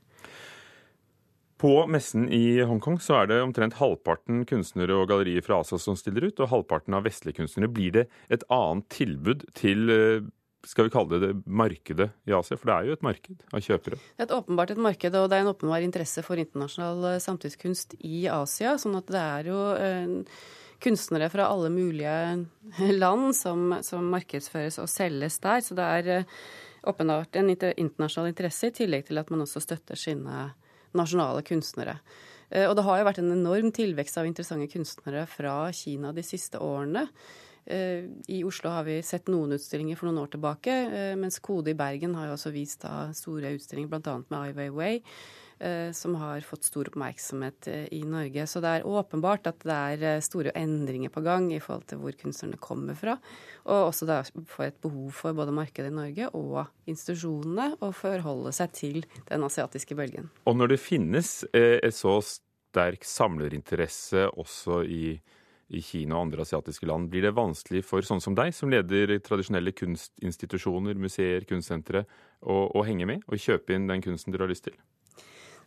På 1.62 1.84
messen 1.86 2.26
i 2.34 2.58
Hongkong 2.66 2.98
så 3.02 3.20
er 3.20 3.28
det 3.30 3.42
omtrent 3.42 3.76
halvparten 3.78 4.42
kunstnere 4.50 4.96
og 4.98 5.08
gallerier 5.10 5.44
fra 5.46 5.60
Asia 5.62 5.78
som 5.78 5.98
stiller 5.98 6.26
ut, 6.30 6.40
og 6.42 6.50
halvparten 6.50 6.96
av 6.98 7.06
vestlige 7.06 7.38
kunstnere. 7.38 7.70
Blir 7.70 7.94
det 7.94 8.08
et 8.34 8.46
annet 8.50 8.88
tilbud 8.90 9.44
til 9.58 9.92
eh, 9.94 10.30
skal 10.66 10.86
vi 10.86 10.92
kalle 10.94 11.18
det, 11.18 11.26
det 11.26 11.42
markedet 11.50 12.08
i 12.28 12.34
Asia? 12.36 12.56
For 12.58 12.70
det 12.70 12.74
er 12.74 12.88
jo 12.88 12.96
et 12.96 13.04
marked 13.04 13.44
av 13.50 13.62
kjøpere? 13.66 13.98
Det 13.98 14.22
er 14.22 14.28
et 14.28 14.34
åpenbart 14.36 14.72
et 14.74 14.82
marked, 14.82 15.16
og 15.18 15.28
det 15.30 15.38
er 15.38 15.44
en 15.44 15.50
åpenbar 15.50 15.84
interesse 15.84 16.22
for 16.22 16.38
internasjonal 16.38 17.06
eh, 17.10 17.22
samtidskunst 17.22 17.96
i 18.06 18.24
Asia. 18.30 18.76
sånn 18.78 18.98
at 19.00 19.10
det 19.10 19.22
er 19.22 19.50
jo 19.50 19.60
eh, 19.74 20.42
kunstnere 20.82 21.30
fra 21.32 21.48
alle 21.50 21.70
mulige 21.74 22.14
land 23.02 23.34
som, 23.38 23.78
som, 23.82 24.06
markedsføres 24.14 24.78
og 24.82 24.90
selges 24.90 25.40
der. 25.42 25.66
Så 25.66 25.78
det 25.78 25.88
er 25.98 26.12
eh, 26.20 26.34
åpenbart 26.86 27.42
en 27.42 27.50
internasjonal 27.50 28.30
interesse, 28.30 28.70
i 28.70 28.76
tillegg 28.82 29.08
til 29.10 29.18
at 29.22 29.34
man 29.34 29.42
også 29.42 29.62
støtter 29.62 29.98
sine 29.98 30.52
nasjonale 30.94 31.42
kunstnere. 31.46 31.98
Og 32.52 32.74
det 32.76 32.82
har 32.84 32.98
jo 33.00 33.04
vært 33.06 33.18
en 33.22 33.32
enorm 33.32 33.70
tilvekst 33.72 34.18
av 34.20 34.26
interessante 34.28 34.66
kunstnere 34.68 35.22
fra 35.30 35.54
Kina 35.72 36.10
de 36.12 36.20
siste 36.26 36.58
årene. 36.60 37.06
Eh, 37.64 38.04
I 38.26 38.44
Oslo 38.44 38.70
har 38.70 38.84
vi 38.84 39.02
sett 39.02 39.30
noen 39.30 39.54
utstillinger 39.54 39.98
for 39.98 40.08
noen 40.08 40.24
år 40.24 40.32
tilbake, 40.34 40.72
eh, 40.72 41.14
mens 41.18 41.38
Kode 41.38 41.70
i 41.70 41.78
Bergen 41.78 42.16
har 42.18 42.28
jo 42.28 42.34
også 42.34 42.50
vist 42.54 42.86
store 43.18 43.54
utstillinger, 43.54 43.92
bl.a. 43.92 44.18
med 44.26 44.38
Ai 44.40 44.52
Weiwei, 44.56 45.02
eh, 45.62 45.92
som 45.94 46.16
har 46.18 46.42
fått 46.42 46.66
stor 46.66 46.90
oppmerksomhet 46.90 47.68
i 47.94 48.02
Norge. 48.02 48.48
Så 48.50 48.60
det 48.64 48.72
er 48.74 48.88
åpenbart 48.88 49.46
at 49.46 49.62
det 49.62 49.78
er 50.02 50.24
store 50.26 50.54
endringer 50.58 51.12
på 51.14 51.22
gang 51.22 51.52
i 51.54 51.60
forhold 51.62 51.86
til 51.86 52.02
hvor 52.02 52.16
kunstnerne 52.18 52.58
kommer 52.58 52.98
fra. 52.98 53.18
Og 53.62 53.92
også 53.92 54.08
da 54.10 54.22
får 54.24 54.64
et 54.66 54.80
behov 54.82 55.12
for 55.14 55.32
både 55.32 55.54
markedet 55.54 55.92
i 55.92 55.94
Norge 55.94 56.32
og 56.34 56.64
institusjonene 56.90 57.76
å 57.78 57.92
forholde 57.94 58.50
seg 58.56 58.74
til 58.74 59.04
den 59.28 59.46
asiatiske 59.46 59.94
bølgen. 59.94 60.32
Og 60.50 60.58
når 60.58 60.74
det 60.74 60.82
finnes 60.82 61.44
et 61.54 61.94
så 61.94 62.18
sterk 62.26 63.06
samlerinteresse 63.06 64.26
også 64.34 64.82
i 64.82 65.04
i 65.72 65.82
Kina 65.84 66.18
og 66.18 66.28
andre 66.28 66.46
asiatiske 66.46 66.88
land. 66.88 67.10
Blir 67.12 67.26
det 67.26 67.34
vanskelig 67.36 67.84
for 67.88 68.04
sånn 68.06 68.22
som 68.22 68.36
deg, 68.38 68.54
som 68.56 68.72
leder 68.72 69.16
tradisjonelle 69.24 69.74
kunstinstitusjoner, 69.76 70.98
museer, 71.00 71.46
kunstsentre, 71.48 72.06
å, 72.42 72.64
å 72.74 72.86
henge 72.86 73.08
med 73.08 73.22
og 73.28 73.40
kjøpe 73.40 73.76
inn 73.76 73.88
den 73.90 74.02
kunsten 74.04 74.34
dere 74.34 74.46
har 74.46 74.52
lyst 74.52 74.68
til? 74.68 74.76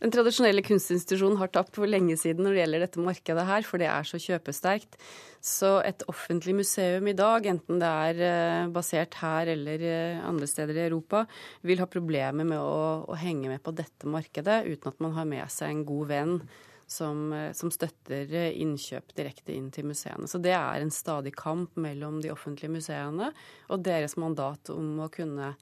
Den 0.02 0.12
tradisjonelle 0.12 0.64
kunstinstitusjonen 0.66 1.40
har 1.40 1.52
tapt 1.56 1.78
for 1.78 1.88
lenge 1.88 2.18
siden 2.20 2.44
når 2.44 2.54
det 2.54 2.62
gjelder 2.62 2.84
dette 2.84 3.04
markedet 3.04 3.46
her, 3.48 3.64
for 3.64 3.82
det 3.82 3.88
er 3.88 4.08
så 4.08 4.20
kjøpesterkt. 4.20 4.98
Så 5.40 5.72
et 5.88 6.04
offentlig 6.12 6.58
museum 6.58 7.08
i 7.08 7.16
dag, 7.16 7.48
enten 7.48 7.80
det 7.80 7.92
er 8.10 8.22
eh, 8.28 8.68
basert 8.76 9.16
her 9.22 9.54
eller 9.56 9.88
eh, 9.88 10.22
andre 10.28 10.50
steder 10.52 10.82
i 10.82 10.86
Europa, 10.90 11.24
vil 11.64 11.80
ha 11.80 11.88
problemer 11.88 12.48
med 12.48 12.60
å, 12.60 13.06
å 13.08 13.20
henge 13.20 13.54
med 13.54 13.64
på 13.64 13.74
dette 13.78 14.12
markedet 14.12 14.66
uten 14.68 14.92
at 14.92 15.04
man 15.06 15.16
har 15.16 15.30
med 15.32 15.48
seg 15.54 15.72
en 15.72 15.86
god 15.88 16.12
venn 16.12 16.38
som, 16.88 17.34
eh, 17.34 17.52
som, 17.58 17.72
støtter 17.74 18.30
eh, 18.34 18.52
innkjøp 18.62 19.16
direkte 19.18 19.56
inn 19.56 19.72
til 19.74 19.88
museene. 19.90 20.28
Så 20.30 20.42
det 20.42 20.54
er 20.58 20.82
en 20.82 20.94
stadig 20.94 21.36
kamp 21.38 21.76
mellom 21.80 22.22
de 22.24 22.32
offentlige 22.34 22.74
museene 22.74 23.32
og 23.70 23.84
deres 23.86 24.18
mandat 24.22 24.70
om 24.74 25.02
å 25.06 25.10
kunne 25.14 25.54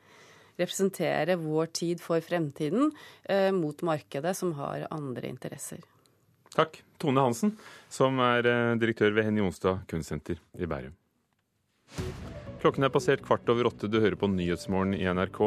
representere 0.59 1.37
vår 1.41 1.71
tid 1.73 2.01
for 2.03 2.21
fremtiden 2.21 2.91
eh, 3.23 3.51
mot 3.55 3.81
markedet, 3.81 4.35
som 4.37 4.53
har 4.59 4.87
andre 4.93 5.31
interesser. 5.31 5.81
Takk. 6.53 6.81
Tone 7.01 7.23
Hansen, 7.25 7.55
som 7.91 8.19
er 8.23 8.47
eh, 8.47 8.73
direktør 8.79 9.15
ved 9.15 9.27
Henny 9.27 9.41
Jonstad 9.41 9.81
kunstsenter 9.89 10.37
i 10.55 10.69
Bærum. 10.69 10.93
Klokken 12.63 12.85
er 12.85 12.93
passert 12.93 13.23
kvart 13.25 13.49
over 13.51 13.67
åtte. 13.67 13.89
Du 13.91 13.97
hører 13.99 14.15
på 14.15 14.29
Nyhetsmorgen 14.31 14.93
i 14.95 15.03
NRK. 15.03 15.41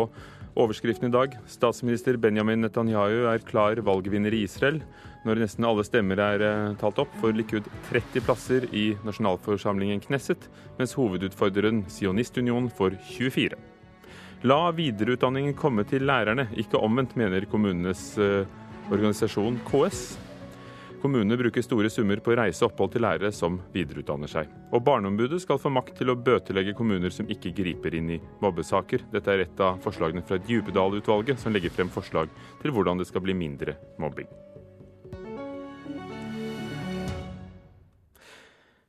Overskriften 0.57 1.11
i 1.11 1.13
dag 1.13 1.35
statsminister 1.53 2.17
Benjamin 2.17 2.63
Netanyahu 2.65 3.27
er 3.29 3.43
klar 3.45 3.77
valgvinner 3.85 4.33
i 4.33 4.39
Israel. 4.47 4.79
Når 5.29 5.43
nesten 5.43 5.67
alle 5.69 5.85
stemmer 5.85 6.23
er 6.25 6.45
eh, 6.47 6.77
talt 6.81 6.97
opp, 7.03 7.13
får 7.21 7.35
Likud 7.37 7.69
30 7.91 8.25
plasser 8.25 8.65
i 8.73 8.87
nasjonalforsamlingen 9.05 10.01
Knesset, 10.07 10.49
mens 10.79 10.97
hovedutfordreren 10.97 11.83
Sionistunionen 11.93 12.71
får 12.73 12.97
24. 13.11 13.59
La 14.49 14.61
videreutdanningen 14.73 15.53
komme 15.61 15.85
til 15.85 16.09
lærerne, 16.09 16.49
ikke 16.57 16.81
omvendt, 16.81 17.19
mener 17.21 17.45
kommunenes 17.53 18.15
eh, 18.17 18.49
organisasjon 18.89 19.61
KS. 19.69 20.07
Kommunene 21.07 21.37
bruker 21.39 21.63
store 21.63 21.87
summer 21.87 22.19
på 22.19 22.35
reise 22.35 22.65
opphold 22.67 22.91
til 22.97 23.05
lærere 23.05 23.29
som 23.31 23.61
videreutdanner 23.71 24.27
seg. 24.27 24.49
Og 24.75 24.81
Barneombudet 24.83 25.39
skal 25.39 25.61
få 25.63 25.71
makt 25.71 26.01
til 26.01 26.11
å 26.11 26.17
bøtelegge 26.19 26.73
kommuner 26.75 27.15
som 27.15 27.29
ikke 27.31 27.53
griper 27.55 27.95
inn 27.95 28.09
i 28.17 28.17
mobbesaker. 28.43 29.05
Dette 29.13 29.31
er 29.31 29.45
et 29.45 29.63
av 29.63 29.79
forslagene 29.85 30.25
fra 30.27 30.41
Djupedal-utvalget, 30.49 31.39
som 31.39 31.55
legger 31.55 31.71
frem 31.71 31.93
forslag 31.95 32.33
til 32.65 32.75
hvordan 32.75 32.99
det 32.99 33.07
skal 33.07 33.23
bli 33.23 33.37
mindre 33.39 33.77
mobbing. 34.03 34.27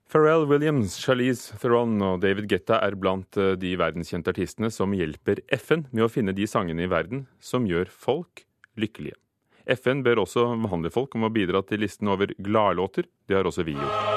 Pharrell 0.09 0.49
Williams, 0.49 0.97
Charlize 0.97 1.61
Theron 1.61 2.01
og 2.01 2.25
David 2.25 2.49
Getta 2.49 2.81
er 2.81 2.97
blant 2.97 3.37
eh, 3.37 3.53
de 3.61 3.77
verdenskjente 3.77 4.33
artistene 4.33 4.73
som 4.73 4.97
hjelper 4.97 5.45
FN 5.61 5.85
med 5.91 6.07
å 6.07 6.09
finne 6.09 6.33
de 6.33 6.49
sangene 6.49 6.89
i 6.89 6.89
verden 6.89 7.27
som 7.37 7.69
gjør 7.69 7.93
folk 7.93 8.47
lykkelige. 8.73 9.19
FN 9.67 10.03
ber 10.03 10.21
også 10.21 10.45
vanlige 10.63 10.95
folk 10.95 11.15
om 11.17 11.27
å 11.27 11.33
bidra 11.33 11.59
til 11.67 11.83
listen 11.83 12.07
over 12.07 12.31
gladlåter. 12.39 13.09
Det 13.27 13.35
har 13.35 13.47
også 13.47 13.65
vi 13.67 13.75
gjort. 13.75 14.13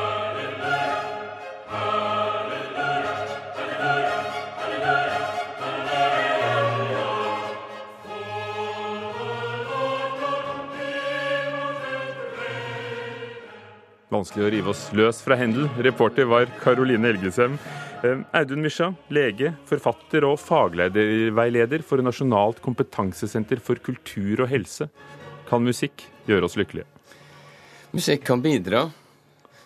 Vanskelig 14.11 14.43
å 14.43 14.51
rive 14.51 14.73
oss 14.73 14.89
løs 14.95 15.21
fra 15.23 15.37
Hendel. 15.39 15.69
Reporter 15.87 16.27
var 16.31 16.51
Karoline 16.63 17.13
Elgesem. 17.13 17.55
Eh, 18.03 18.23
Audun 18.35 18.63
Mysja, 18.65 18.91
lege, 19.13 19.53
forfatter 19.71 20.27
og 20.27 20.39
faglederveileder 20.43 21.83
for 21.87 22.03
Nasjonalt 22.03 22.59
kompetansesenter 22.65 23.63
for 23.63 23.79
kultur 23.83 24.43
og 24.45 24.51
helse. 24.51 24.89
Kan 25.51 25.65
musikk 25.67 26.05
gjøre 26.29 26.47
oss 26.47 26.55
lykkelige? 26.55 26.87
Musikk 27.91 28.23
kan 28.29 28.43
bidra. 28.43 28.85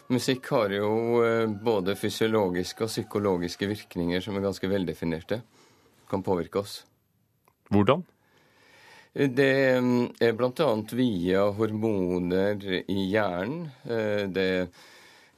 Musikk 0.08 0.48
har 0.54 0.72
jo 0.72 1.20
eh, 1.20 1.44
både 1.44 1.92
fysiologiske 1.96 2.86
og 2.86 2.92
psykologiske 2.92 3.68
virkninger 3.68 4.24
som 4.24 4.38
er 4.38 4.46
ganske 4.46 4.68
veldefinerte. 4.70 5.42
Kan 6.08 6.24
påvirke 6.24 6.62
oss. 6.62 6.78
Hvordan? 7.68 8.06
Det 9.12 9.50
mm, 9.84 10.16
er 10.24 10.32
bl.a. 10.36 10.70
via 10.96 11.44
hormoner 11.58 12.64
i 12.80 13.04
hjernen. 13.12 13.68
Eh, 13.84 14.24
det 14.32 14.48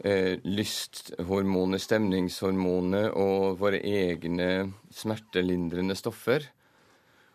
er 0.06 0.46
lysthormoner, 0.46 1.82
stemningshormoner 1.82 3.10
og 3.18 3.58
våre 3.58 3.82
egne 3.82 4.70
smertelindrende 4.94 5.98
stoffer. 5.98 6.46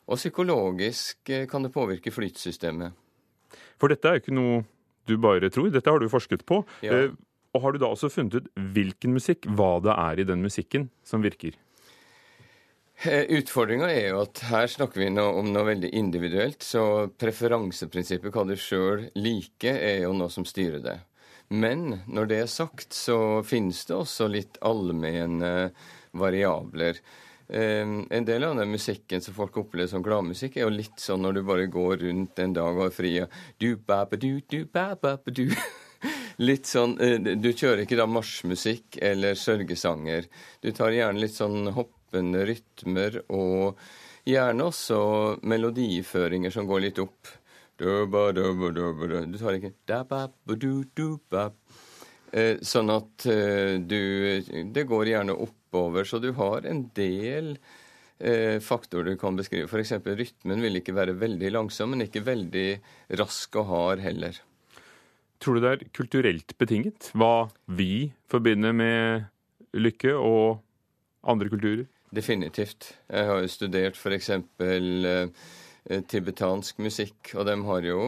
Og 0.07 0.15
psykologisk 0.15 1.29
eh, 1.29 1.47
kan 1.51 1.67
det 1.67 1.75
påvirke 1.75 2.15
flytsystemet. 2.15 3.00
For 3.81 3.89
dette 3.89 4.07
er 4.07 4.17
jo 4.17 4.23
ikke 4.25 4.37
noe 4.37 4.61
du 5.09 5.15
bare 5.17 5.49
tror, 5.49 5.71
dette 5.73 5.89
har 5.89 5.99
du 5.99 6.09
forsket 6.11 6.45
på. 6.45 6.61
Ja. 6.85 6.93
Eh, 6.93 7.17
og 7.51 7.65
har 7.65 7.73
du 7.73 7.81
da 7.81 7.89
også 7.91 8.11
funnet 8.13 8.37
ut 8.37 8.47
hvilken 8.75 9.15
musikk, 9.17 9.49
hva 9.49 9.73
det 9.83 9.95
er 9.97 10.21
i 10.21 10.27
den 10.29 10.43
musikken 10.45 10.87
som 11.03 11.25
virker? 11.25 11.57
Eh, 13.01 13.25
Utfordringa 13.39 13.89
er 13.89 14.11
jo 14.11 14.21
at 14.21 14.43
her 14.51 14.69
snakker 14.69 15.01
vi 15.01 15.09
om 15.09 15.49
noe 15.49 15.65
veldig 15.67 15.89
individuelt, 15.97 16.61
så 16.63 17.09
preferanseprinsippet, 17.19 18.31
hva 18.31 18.45
du 18.47 18.53
sjøl 18.55 19.07
liker, 19.17 19.73
er 19.73 20.05
jo 20.05 20.13
noe 20.15 20.29
som 20.31 20.45
styrer 20.47 20.83
det. 20.85 20.99
Men 21.51 22.03
når 22.07 22.29
det 22.29 22.37
er 22.43 22.51
sagt, 22.51 22.93
så 22.95 23.41
finnes 23.43 23.81
det 23.89 23.97
også 23.97 24.29
litt 24.31 24.61
allmenne 24.63 25.71
variabler. 26.15 27.01
Um, 27.51 28.07
en 28.09 28.25
del 28.25 28.43
av 28.47 28.55
den 28.55 28.71
musikken 28.71 29.21
som 29.21 29.35
folk 29.35 29.57
opplever 29.59 29.89
som 29.91 30.03
gladmusikk, 30.03 30.55
er 30.55 30.63
jo 30.63 30.71
litt 30.71 31.01
sånn 31.03 31.19
når 31.25 31.33
du 31.35 31.41
bare 31.43 31.65
går 31.67 31.97
rundt 32.05 32.39
en 32.39 32.53
dag 32.55 32.77
og 32.77 32.85
er 32.85 32.93
fri 32.95 33.11
og 33.19 33.33
du, 33.59 33.73
ba, 33.75 34.05
ba, 34.07 34.15
du, 34.15 34.39
du, 34.47 34.61
ba, 34.71 34.95
ba, 34.95 35.17
du. 35.27 35.51
Litt 36.47 36.65
sånn 36.65 36.95
uh, 36.95 37.17
Du 37.19 37.49
kjører 37.51 37.83
ikke 37.83 37.99
da 37.99 38.07
marsjmusikk 38.07 38.97
eller 39.03 39.35
sørgesanger. 39.35 40.29
Du 40.63 40.71
tar 40.71 40.95
gjerne 40.95 41.19
litt 41.19 41.35
sånn 41.35 41.67
hoppende 41.75 42.45
rytmer 42.47 43.19
og 43.27 43.77
gjerne 44.23 44.71
også 44.71 45.01
melodiføringer 45.43 46.55
som 46.55 46.69
går 46.71 46.87
litt 46.87 47.03
opp. 47.03 47.35
Du 47.75 47.85
tar 49.43 49.57
ikke 49.59 49.73
uh, 52.31 52.55
Sånn 52.63 52.95
at 52.95 53.25
uh, 53.27 53.75
du 53.81 53.99
Det 54.71 54.87
går 54.87 55.11
gjerne 55.17 55.35
opp 55.35 55.60
oppover. 55.71 56.03
Så 56.03 56.19
du 56.19 56.31
har 56.35 56.65
en 56.67 56.89
del 56.95 57.57
eh, 58.19 58.59
faktorer 58.59 59.11
du 59.11 59.17
kan 59.17 59.35
beskrive. 59.35 59.67
F.eks. 59.67 59.93
rytmen 60.03 60.61
vil 60.61 60.81
ikke 60.81 60.95
være 60.95 61.15
veldig 61.19 61.51
langsom, 61.51 61.95
men 61.95 62.05
ikke 62.07 62.25
veldig 62.27 62.67
rask 63.19 63.55
og 63.55 63.69
hard 63.71 64.03
heller. 64.03 64.35
Tror 65.41 65.57
du 65.57 65.63
det 65.63 65.71
er 65.71 65.87
kulturelt 65.95 66.53
betinget 66.59 67.09
hva 67.17 67.49
vi 67.65 68.11
forbinder 68.29 68.75
med 68.77 69.25
lykke 69.73 70.13
og 70.13 70.61
andre 71.25 71.49
kulturer? 71.49 71.87
Definitivt. 72.11 72.91
Jeg 73.09 73.25
har 73.25 73.41
jo 73.41 73.49
studert 73.49 73.97
f.eks. 73.97 74.29
Eh, 75.81 76.03
tibetansk 76.05 76.77
musikk, 76.77 77.31
og 77.33 77.47
de 77.47 77.55
har 77.65 77.85
jo 77.87 78.01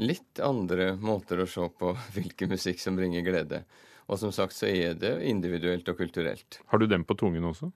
litt 0.00 0.40
andre 0.40 0.94
måter 0.96 1.42
å 1.42 1.48
se 1.50 1.66
på 1.76 1.92
hvilken 2.14 2.54
musikk 2.54 2.80
som 2.80 2.96
bringer 2.96 3.26
glede. 3.26 3.64
Og 4.10 4.18
som 4.18 4.32
sagt 4.34 4.56
så 4.56 4.66
er 4.66 4.96
det 4.98 5.12
individuelt 5.22 5.88
og 5.88 6.00
kulturelt. 6.00 6.58
Har 6.66 6.82
du 6.82 6.88
den 6.90 7.04
på 7.06 7.14
tungen 7.14 7.44
også? 7.46 7.70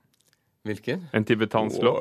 Hvilken? 0.66 1.06
En 1.14 1.24
tibetansk 1.24 1.82
låt? 1.84 2.00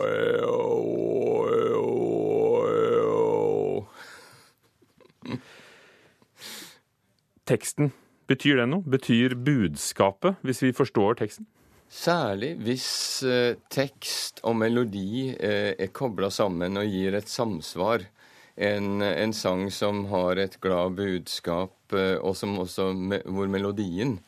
Teksten, 7.46 7.92
betyr 8.32 8.64
den 8.64 8.72
noe? 8.72 8.86
Betyr 8.88 9.36
budskapet, 9.36 10.40
hvis 10.42 10.64
vi 10.64 10.72
forstår 10.74 11.20
teksten? 11.20 11.46
Særlig 11.94 12.56
hvis 12.64 12.88
eh, 13.28 13.60
tekst 13.70 14.40
og 14.48 14.56
melodi 14.58 15.28
eh, 15.36 15.76
er 15.78 15.92
kobla 15.94 16.32
sammen 16.34 16.80
og 16.80 16.88
gir 16.90 17.20
et 17.20 17.30
samsvar. 17.30 18.08
En, 18.56 19.02
en, 19.02 19.34
sang 19.34 19.72
som 19.72 20.06
har 20.06 20.38
et 20.38 20.60
glad 20.62 20.94
budskap, 20.98 21.94
eh, 21.94 22.18
og 22.22 22.36
som 22.38 22.60
også, 22.62 22.92
hvor 23.26 23.50
melodien 23.50 24.20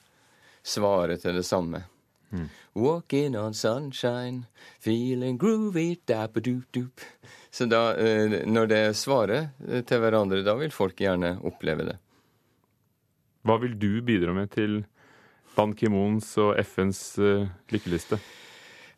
svarer 0.66 1.20
til 1.22 1.38
det 1.38 1.46
samme. 1.46 1.84
Mm. 2.34 2.48
Walking 2.74 3.38
on 3.38 3.54
sunshine, 3.54 4.48
feeling 4.82 5.38
groovy, 5.38 6.00
dap-a-doop-doop. 6.10 7.06
Så 7.52 7.70
da, 7.70 7.94
eh, 8.02 8.42
når 8.50 8.72
det 8.72 8.82
svarer 8.98 9.52
eh, 9.68 9.86
til 9.86 10.02
hverandre, 10.02 10.42
da 10.44 10.58
vil 10.58 10.74
folk 10.74 10.98
gjerne 11.00 11.38
oppleve 11.46 11.86
det. 11.92 12.00
Hva 13.46 13.60
vil 13.62 13.78
du 13.78 14.02
bidra 14.02 14.34
med 14.34 14.50
til 14.58 14.82
Ban 15.56 15.78
Ki-moons 15.78 16.34
og 16.42 16.58
FNs 16.66 17.04
lykkeliste? 17.70 18.18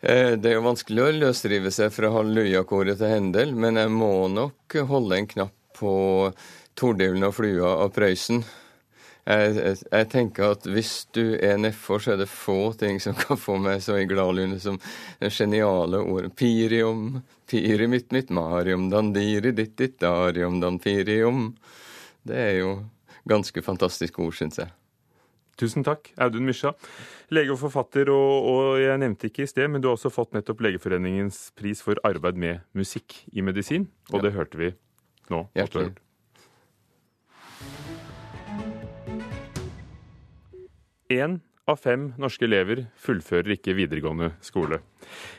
Det 0.02 0.46
er 0.46 0.54
jo 0.54 0.66
vanskelig 0.66 1.02
å 1.02 1.14
løsrive 1.16 1.72
seg 1.74 1.90
fra 1.90 2.12
hallelujakoret 2.14 3.00
til 3.00 3.10
Hendel, 3.10 3.56
men 3.58 3.80
jeg 3.82 3.90
må 3.90 4.28
nok 4.30 4.76
holde 4.86 5.18
en 5.18 5.30
knapp 5.32 5.56
på 5.78 5.94
Tordelen 6.78 7.26
og 7.26 7.34
flua 7.38 7.74
av 7.82 7.94
Prøysen. 7.96 8.44
Jeg, 9.28 9.56
jeg, 9.58 9.80
jeg, 9.92 10.08
tenker 10.14 10.54
at 10.54 10.68
hvis 10.72 10.92
du 11.16 11.36
er 11.44 11.58
nedfor, 11.60 12.00
så 12.00 12.14
er 12.14 12.22
det 12.22 12.30
få 12.32 12.72
ting 12.80 13.02
som 13.04 13.18
kan 13.18 13.40
få 13.40 13.58
meg 13.60 13.82
så 13.84 13.98
i 14.00 14.06
gladlune 14.08 14.60
som 14.64 14.78
det 15.20 15.34
geniale 15.36 16.00
ordet 16.00 16.32
pirium, 16.40 17.20
piri 17.50 17.90
mitt 17.92 18.14
mitt 18.16 18.32
marium, 18.32 18.88
dandiri 18.94 19.52
ditt 19.58 19.76
ditt 19.82 19.98
darium, 20.00 20.62
danfirium. 20.64 21.50
Det 22.24 22.40
er 22.40 22.56
jo 22.62 22.74
ganske 23.28 23.66
fantastisk 23.66 24.22
ord, 24.24 24.38
syns 24.38 24.62
jeg. 24.62 24.72
Tusen 25.58 25.82
takk, 25.86 26.12
Audun 26.22 26.46
Mysja. 26.46 26.76
Lege 27.34 27.56
og 27.56 27.58
forfatter, 27.64 28.12
og, 28.14 28.50
og, 28.52 28.66
jeg 28.78 29.02
nevnte 29.02 29.32
ikke 29.32 29.46
i 29.46 29.50
sted, 29.50 29.66
men 29.74 29.82
du 29.82 29.90
har 29.90 29.98
også 29.98 30.12
fått 30.14 30.36
nettopp 30.38 30.62
Legeforeningens 30.62 31.48
pris 31.58 31.82
for 31.82 31.98
arbeid 32.06 32.38
med 32.38 32.62
musikk 32.78 33.24
i 33.34 33.42
medisin, 33.42 33.88
og 34.12 34.20
ja. 34.20 34.28
det 34.28 34.36
hørte 34.38 34.62
vi 34.62 34.70
nå. 35.34 35.48
Hjertelig. 35.58 35.96
Én 41.10 41.40
av 41.68 41.80
fem 41.82 42.12
norske 42.22 42.46
elever 42.46 42.86
fullfører 43.02 43.56
ikke 43.58 43.76
videregående 43.80 44.30
skole. 44.46 44.82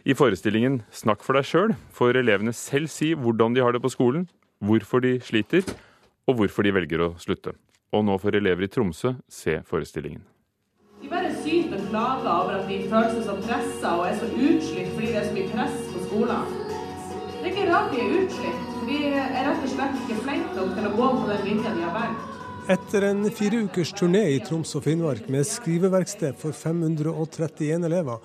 I 0.02 0.16
forestillingen 0.18 0.82
Snakk 0.90 1.22
for 1.24 1.38
deg 1.38 1.46
sjøl 1.46 1.76
får 1.94 2.18
elevene 2.20 2.56
selv 2.56 2.90
si 2.92 3.12
hvordan 3.14 3.54
de 3.54 3.62
har 3.64 3.76
det 3.76 3.84
på 3.84 3.92
skolen, 3.92 4.26
hvorfor 4.64 5.04
de 5.04 5.18
sliter, 5.24 5.62
og 6.28 6.40
hvorfor 6.40 6.66
de 6.66 6.74
velger 6.74 7.06
å 7.06 7.14
slutte. 7.22 7.54
Og 7.92 8.04
nå 8.04 8.18
får 8.20 8.36
elever 8.36 8.66
i 8.66 8.68
Tromsø 8.72 9.14
se 9.32 9.60
forestillingen. 9.68 10.24
De 11.00 11.08
bare 11.08 11.30
syter 11.40 11.78
og 11.78 11.86
klager 11.88 12.30
over 12.32 12.56
at 12.58 12.66
de 12.68 12.78
føler 12.90 13.12
seg 13.14 13.22
så 13.28 13.36
pressa 13.44 13.92
og 13.96 14.08
er 14.08 14.16
så 14.18 14.28
utslitt 14.28 14.90
fordi 14.96 15.12
det 15.12 15.20
er 15.20 15.28
så 15.28 15.36
mye 15.36 15.52
press 15.52 15.78
på 15.92 16.02
skolen. 16.08 16.56
Det 17.38 17.44
er 17.44 17.52
ikke 17.52 17.68
rart 17.70 17.92
de 17.94 18.00
er 18.02 18.16
utslitt, 18.18 18.64
for 18.74 18.90
de 18.90 18.98
er 19.12 19.36
rett 19.46 19.62
og 19.62 19.72
slett 19.72 20.00
ikke 20.02 20.18
flinke 20.24 20.56
nok 20.58 20.74
til 20.74 20.88
å 20.90 20.94
gå 20.98 21.08
på 21.14 21.28
den 21.30 21.46
linja 21.46 21.74
de 21.76 21.86
har 21.86 21.94
valgt. 21.96 22.34
Etter 22.68 23.06
en 23.08 23.22
fire 23.32 23.62
ukers 23.64 23.94
turné 23.96 24.26
i 24.34 24.40
Troms 24.44 24.74
og 24.76 24.84
Finnmark 24.84 25.30
med 25.32 25.46
skriveverksted 25.48 26.36
for 26.36 26.52
531 26.52 27.86
elever, 27.88 28.18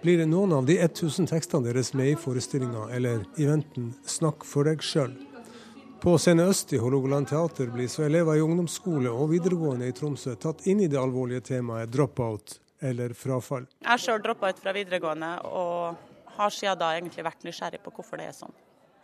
blir 0.00 0.22
noen 0.24 0.54
av 0.56 0.64
de 0.70 0.78
1000 0.80 1.28
tekstene 1.28 1.68
deres 1.68 1.92
med 1.92 2.14
i 2.14 2.16
forestillinga 2.16 2.86
eller 2.96 3.26
eventen 3.36 3.92
'Snakk 4.00 4.46
for 4.48 4.64
deg 4.64 4.80
sjøl'. 4.80 5.29
På 6.00 6.18
Scene 6.18 6.42
Øst 6.42 6.72
i 6.72 6.78
Hålogaland 6.78 7.28
teater 7.28 7.66
blir 7.66 7.88
så 7.88 8.06
elever 8.06 8.38
i 8.38 8.40
ungdomsskole 8.40 9.10
og 9.12 9.34
videregående 9.34 9.84
i 9.90 9.92
Tromsø 9.92 10.32
tatt 10.40 10.64
inn 10.72 10.80
i 10.80 10.86
det 10.88 10.96
alvorlige 10.96 11.42
temaet 11.44 11.92
dropout, 11.92 12.54
eller 12.80 13.12
frafall. 13.12 13.66
Jeg 13.84 14.00
sjøl 14.00 14.22
droppa 14.24 14.48
ut 14.48 14.62
fra 14.62 14.72
videregående, 14.72 15.28
og 15.44 16.32
har 16.38 16.56
siden 16.56 16.80
da 16.80 16.94
egentlig 16.96 17.26
vært 17.28 17.44
nysgjerrig 17.44 17.82
på 17.84 17.92
hvorfor 17.92 18.16
det 18.16 18.30
er 18.30 18.38
sånn. 18.38 18.56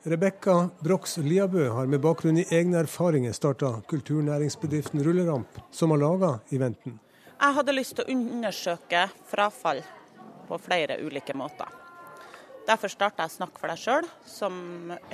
Rebekka 0.08 0.56
Brox 0.80 1.18
Liabø 1.20 1.68
har 1.76 1.92
med 1.92 2.00
bakgrunn 2.00 2.40
i 2.40 2.48
egne 2.48 2.80
erfaringer 2.86 3.36
starta 3.36 3.74
kulturnæringsbedriften 3.92 5.04
Rulleramp, 5.04 5.60
som 5.70 5.92
har 5.92 6.00
laga 6.00 6.38
eventen. 6.48 6.96
Jeg 7.36 7.58
hadde 7.60 7.76
lyst 7.76 7.98
til 7.98 8.06
å 8.06 8.14
undersøke 8.16 9.08
frafall 9.28 9.84
på 10.48 10.64
flere 10.64 10.96
ulike 11.04 11.36
måter. 11.36 11.68
Derfor 12.66 12.90
starta 12.90 13.22
jeg 13.22 13.36
Snakk 13.36 13.58
for 13.60 13.70
deg 13.70 13.78
sjøl, 13.78 14.06
som 14.26 14.54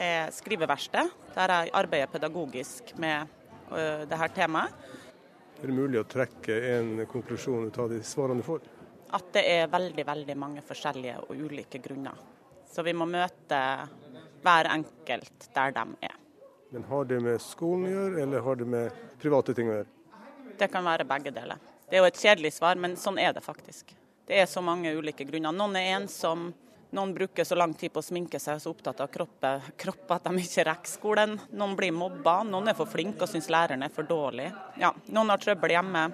er 0.01 0.31
skriveverksted, 0.33 1.11
der 1.35 1.53
jeg 1.53 1.73
arbeider 1.77 2.09
pedagogisk 2.09 2.95
med 3.03 3.29
uh, 3.69 4.07
dette 4.09 4.29
temaet. 4.39 4.73
Er 5.61 5.69
det 5.69 5.77
mulig 5.77 6.01
å 6.01 6.07
trekke 6.09 6.57
en 6.73 7.03
konklusjon 7.11 7.69
ut 7.69 7.77
av 7.79 7.93
de 7.93 8.01
svarene 8.07 8.41
du 8.41 8.47
får? 8.47 8.65
At 9.13 9.29
det 9.37 9.43
er 9.51 9.69
veldig, 9.71 10.07
veldig 10.09 10.37
mange 10.41 10.65
forskjellige 10.65 11.19
og 11.27 11.45
ulike 11.45 11.83
grunner. 11.85 12.17
Så 12.73 12.83
vi 12.87 12.97
må 12.97 13.05
møte 13.05 13.61
hver 14.43 14.71
enkelt 14.73 15.51
der 15.53 15.77
de 15.77 15.85
er. 16.09 16.17
Men 16.73 16.89
Har 16.89 17.05
det 17.05 17.21
med 17.21 17.37
skolen 17.45 17.85
å 17.85 17.93
gjøre, 17.93 18.23
eller 18.25 18.47
har 18.49 18.57
det 18.57 18.71
med 18.79 19.05
private 19.21 19.53
ting 19.55 19.69
å 19.69 19.77
gjøre? 19.77 19.91
Det 20.57 20.73
kan 20.73 20.89
være 20.89 21.05
begge 21.05 21.35
deler. 21.37 21.61
Det 21.85 21.99
er 21.99 22.01
jo 22.01 22.09
et 22.09 22.25
kjedelig 22.25 22.55
svar, 22.57 22.81
men 22.81 22.97
sånn 22.97 23.21
er 23.21 23.37
det 23.37 23.45
faktisk. 23.45 23.93
Det 24.25 24.41
er 24.41 24.49
så 24.49 24.65
mange 24.65 24.95
ulike 24.97 25.29
grunner. 25.29 25.53
Noen 25.53 25.77
er 25.77 25.99
ensom, 25.99 26.49
noen 26.93 27.15
bruker 27.15 27.45
så 27.45 27.57
lang 27.57 27.73
tid 27.75 27.93
på 27.93 28.03
å 28.03 28.05
sminke 28.05 28.41
seg 28.41 28.59
og 28.59 28.63
så 28.65 28.73
opptatt 28.73 29.01
av 29.01 29.09
kroppen, 29.13 29.65
kropp 29.81 30.13
at 30.17 30.29
de 30.29 30.43
ikke 30.43 30.67
rekker 30.69 30.93
skolen. 30.93 31.39
Noen 31.57 31.77
blir 31.79 31.95
mobba, 31.97 32.43
noen 32.45 32.69
er 32.73 32.77
for 32.79 32.91
flinke 32.91 33.25
og 33.25 33.33
syns 33.33 33.49
læreren 33.53 33.85
er 33.87 33.93
for 33.93 34.09
dårlig. 34.09 34.51
Ja, 34.81 34.93
noen 35.09 35.33
har 35.33 35.41
trøbbel 35.43 35.75
hjemme. 35.77 36.05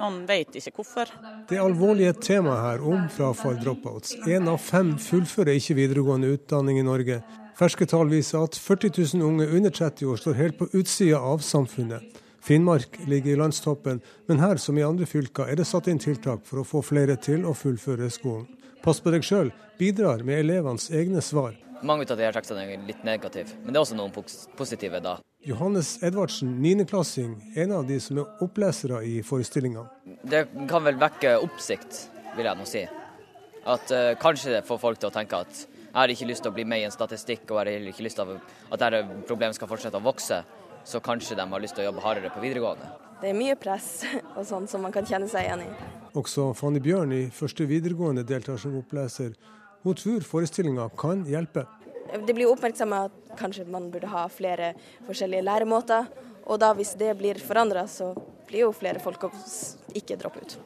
Noen 0.00 0.22
vet 0.24 0.56
ikke 0.56 0.78
hvorfor. 0.78 1.10
Det 1.50 1.60
alvorlige 1.60 2.14
temaet 2.16 2.64
her 2.64 2.84
om 2.88 3.04
frafall 3.12 3.58
dropouts. 3.60 4.14
Én 4.24 4.48
av 4.48 4.56
fem 4.64 4.94
fullfører 4.96 5.58
ikke 5.60 5.76
videregående 5.76 6.32
utdanning 6.32 6.80
i 6.80 6.86
Norge. 6.86 7.20
Ferske 7.58 7.84
tall 7.86 8.08
viser 8.08 8.40
at 8.46 8.56
40 8.56 8.96
000 9.18 9.26
unge 9.26 9.50
under 9.52 9.70
30 9.70 10.08
år 10.08 10.22
står 10.22 10.38
helt 10.38 10.58
på 10.58 10.70
utsida 10.72 11.20
av 11.20 11.44
samfunnet. 11.44 12.22
Finnmark 12.42 12.96
ligger 13.06 13.34
i 13.34 13.38
landstoppen, 13.38 14.00
men 14.26 14.40
her 14.42 14.56
som 14.58 14.78
i 14.78 14.82
andre 14.82 15.06
fylker 15.06 15.46
er 15.52 15.60
det 15.60 15.68
satt 15.68 15.92
inn 15.92 16.00
tiltak 16.02 16.42
for 16.48 16.62
å 16.62 16.66
få 16.66 16.80
flere 16.82 17.14
til 17.20 17.44
å 17.46 17.52
fullføre 17.54 18.08
skolen. 18.10 18.48
Pass 18.82 18.98
på 18.98 19.12
deg 19.14 19.22
sjøl 19.22 19.52
bidrar 19.78 20.24
med 20.26 20.40
elevenes 20.42 20.88
egne 20.90 21.20
svar. 21.22 21.54
Mange 21.86 22.06
av 22.10 22.18
de 22.18 22.24
her 22.26 22.34
tekstene 22.34 22.64
er 22.66 22.80
litt 22.86 23.04
negative, 23.06 23.54
men 23.62 23.70
det 23.70 23.78
er 23.78 23.84
også 23.84 23.98
noen 23.98 24.10
positive 24.58 24.98
da. 25.02 25.16
Johannes 25.46 25.96
Edvardsen, 26.02 26.56
niendeklassing, 26.62 27.36
en 27.58 27.74
av 27.78 27.86
de 27.86 27.98
som 28.02 28.18
er 28.22 28.42
opplesere 28.42 29.00
i 29.06 29.20
forestillinga. 29.26 29.84
Det 30.22 30.44
kan 30.70 30.82
vel 30.86 30.98
vekke 30.98 31.36
oppsikt, 31.42 32.00
vil 32.36 32.50
jeg 32.50 32.58
nå 32.58 32.66
si. 32.66 32.82
At 33.62 33.94
uh, 33.94 34.14
kanskje 34.22 34.56
det 34.56 34.64
får 34.66 34.82
folk 34.82 34.98
til 35.02 35.10
å 35.10 35.14
tenke 35.14 35.42
at 35.46 35.62
jeg 35.62 35.98
har 36.00 36.14
ikke 36.14 36.30
lyst 36.32 36.42
til 36.46 36.50
å 36.50 36.56
bli 36.58 36.66
med 36.66 36.82
i 36.82 36.88
en 36.88 36.94
statistikk, 36.94 37.46
og 37.50 37.62
jeg 37.62 37.78
har 37.78 37.88
ikke 37.92 38.06
lyst 38.08 38.18
til 38.18 38.34
at 38.34 38.82
dette 38.82 39.04
problemet 39.30 39.58
skal 39.58 39.70
fortsette 39.70 39.98
å 39.98 40.06
vokse. 40.06 40.42
Så 40.88 40.98
kanskje 41.04 41.38
de 41.38 41.46
har 41.46 41.62
lyst 41.62 41.78
til 41.78 41.84
å 41.84 41.90
jobbe 41.92 42.02
hardere 42.02 42.34
på 42.34 42.42
videregående. 42.42 42.90
Det 43.22 43.30
er 43.30 43.38
mye 43.38 43.54
press 43.54 44.02
og 44.36 44.42
sånn 44.48 44.64
som 44.66 44.82
man 44.82 44.94
kan 44.94 45.06
kjenne 45.06 45.28
seg 45.30 45.46
igjen 45.46 45.62
i. 45.62 45.68
Også 46.18 46.48
Fanny 46.58 46.80
Bjørn 46.82 47.14
i 47.14 47.22
første 47.32 47.64
videregående 47.70 48.24
deltar 48.26 48.58
som 48.58 48.74
oppleser. 48.80 49.36
Hun 49.86 49.94
tror 49.98 50.26
forestillinga 50.26 50.88
kan 50.98 51.22
hjelpe. 51.30 51.64
Det 52.12 52.34
blir 52.34 52.50
oppmerksomhet 52.50 53.14
at 53.14 53.36
kanskje 53.38 53.64
man 53.70 53.86
burde 53.94 54.10
ha 54.10 54.26
flere 54.30 54.72
forskjellige 55.06 55.46
læremåter. 55.46 56.10
Og 56.50 56.58
da 56.58 56.72
hvis 56.74 56.96
det 56.98 57.14
blir 57.20 57.38
forandra, 57.38 57.86
så 57.86 58.10
blir 58.48 58.66
jo 58.66 58.72
flere 58.74 59.00
folk 59.02 59.28
å 59.28 59.30
ikke 59.96 60.18
droppe 60.18 60.42
ut. 60.42 60.58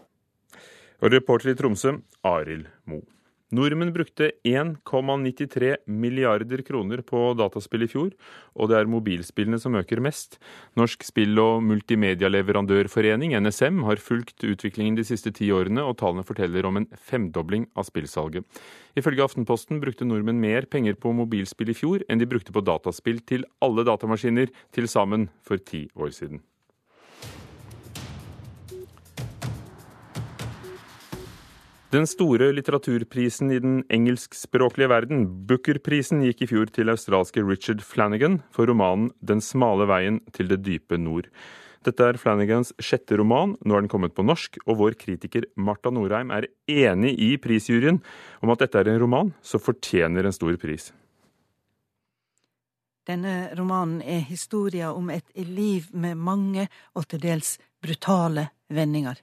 Og 1.04 1.12
reporter 1.12 1.52
i 1.52 1.56
Tromsø, 1.58 1.92
Arild 2.24 2.72
Moe. 2.88 3.04
Nordmenn 3.54 3.92
brukte 3.94 4.32
1,93 4.42 5.76
milliarder 5.86 6.64
kroner 6.66 6.98
på 7.06 7.20
dataspill 7.38 7.84
i 7.86 7.88
fjor, 7.92 8.08
og 8.58 8.72
det 8.72 8.80
er 8.80 8.90
mobilspillene 8.90 9.60
som 9.62 9.76
øker 9.78 10.02
mest. 10.02 10.40
Norsk 10.74 11.06
spill- 11.06 11.38
og 11.38 11.62
multimedialeverandørforening, 11.62 13.36
NSM, 13.38 13.84
har 13.86 14.02
fulgt 14.02 14.42
utviklingen 14.42 14.98
de 14.98 15.06
siste 15.06 15.30
ti 15.30 15.52
årene, 15.54 15.84
og 15.86 15.94
tallene 16.02 16.26
forteller 16.26 16.66
om 16.66 16.82
en 16.82 16.88
femdobling 16.98 17.68
av 17.78 17.86
spillsalget. 17.86 18.42
Ifølge 18.98 19.22
Aftenposten 19.22 19.78
brukte 19.78 20.08
nordmenn 20.08 20.42
mer 20.42 20.66
penger 20.66 20.98
på 20.98 21.14
mobilspill 21.14 21.70
i 21.70 21.78
fjor 21.78 22.02
enn 22.10 22.18
de 22.18 22.26
brukte 22.26 22.50
på 22.50 22.66
dataspill 22.66 23.22
til 23.30 23.46
alle 23.62 23.86
datamaskiner 23.86 24.50
til 24.74 24.90
sammen 24.90 25.30
for 25.46 25.62
ti 25.62 25.86
år 25.94 26.10
siden. 26.18 26.42
Den 31.96 32.04
store 32.04 32.50
litteraturprisen 32.52 33.48
i 33.54 33.56
den 33.62 33.76
engelskspråklige 33.88 34.90
verden, 34.92 35.22
Booker-prisen, 35.48 36.20
gikk 36.26 36.42
i 36.44 36.48
fjor 36.50 36.68
til 36.68 36.92
australske 36.92 37.40
Richard 37.40 37.80
Flanagan 37.80 38.42
for 38.52 38.68
romanen 38.68 39.14
'Den 39.24 39.40
smale 39.40 39.86
veien 39.88 40.20
til 40.36 40.50
det 40.50 40.60
dype 40.66 40.98
nord'. 41.00 41.30
Dette 41.86 42.04
er 42.04 42.20
Flanagans 42.20 42.74
sjette 42.78 43.16
roman, 43.16 43.56
nå 43.64 43.76
er 43.76 43.80
den 43.80 43.88
kommet 43.88 44.12
på 44.12 44.26
norsk, 44.26 44.58
og 44.66 44.76
vår 44.76 44.98
kritiker 45.00 45.48
Marta 45.56 45.88
Norheim 45.88 46.30
er 46.30 46.48
enig 46.68 47.16
i 47.16 47.38
prisjuryen 47.38 48.02
om 48.42 48.50
at 48.50 48.58
dette 48.58 48.76
er 48.76 48.88
en 48.88 49.00
roman 49.00 49.32
som 49.40 49.60
fortjener 49.60 50.26
en 50.26 50.36
stor 50.36 50.54
pris. 50.56 50.92
Denne 53.06 53.54
romanen 53.56 54.02
er 54.02 54.20
historia 54.20 54.92
om 54.92 55.08
et 55.08 55.32
liv 55.34 55.88
med 55.92 56.16
mange 56.16 56.68
og 56.94 57.08
til 57.08 57.20
dels 57.20 57.58
brutale 57.80 58.50
vendinger. 58.68 59.16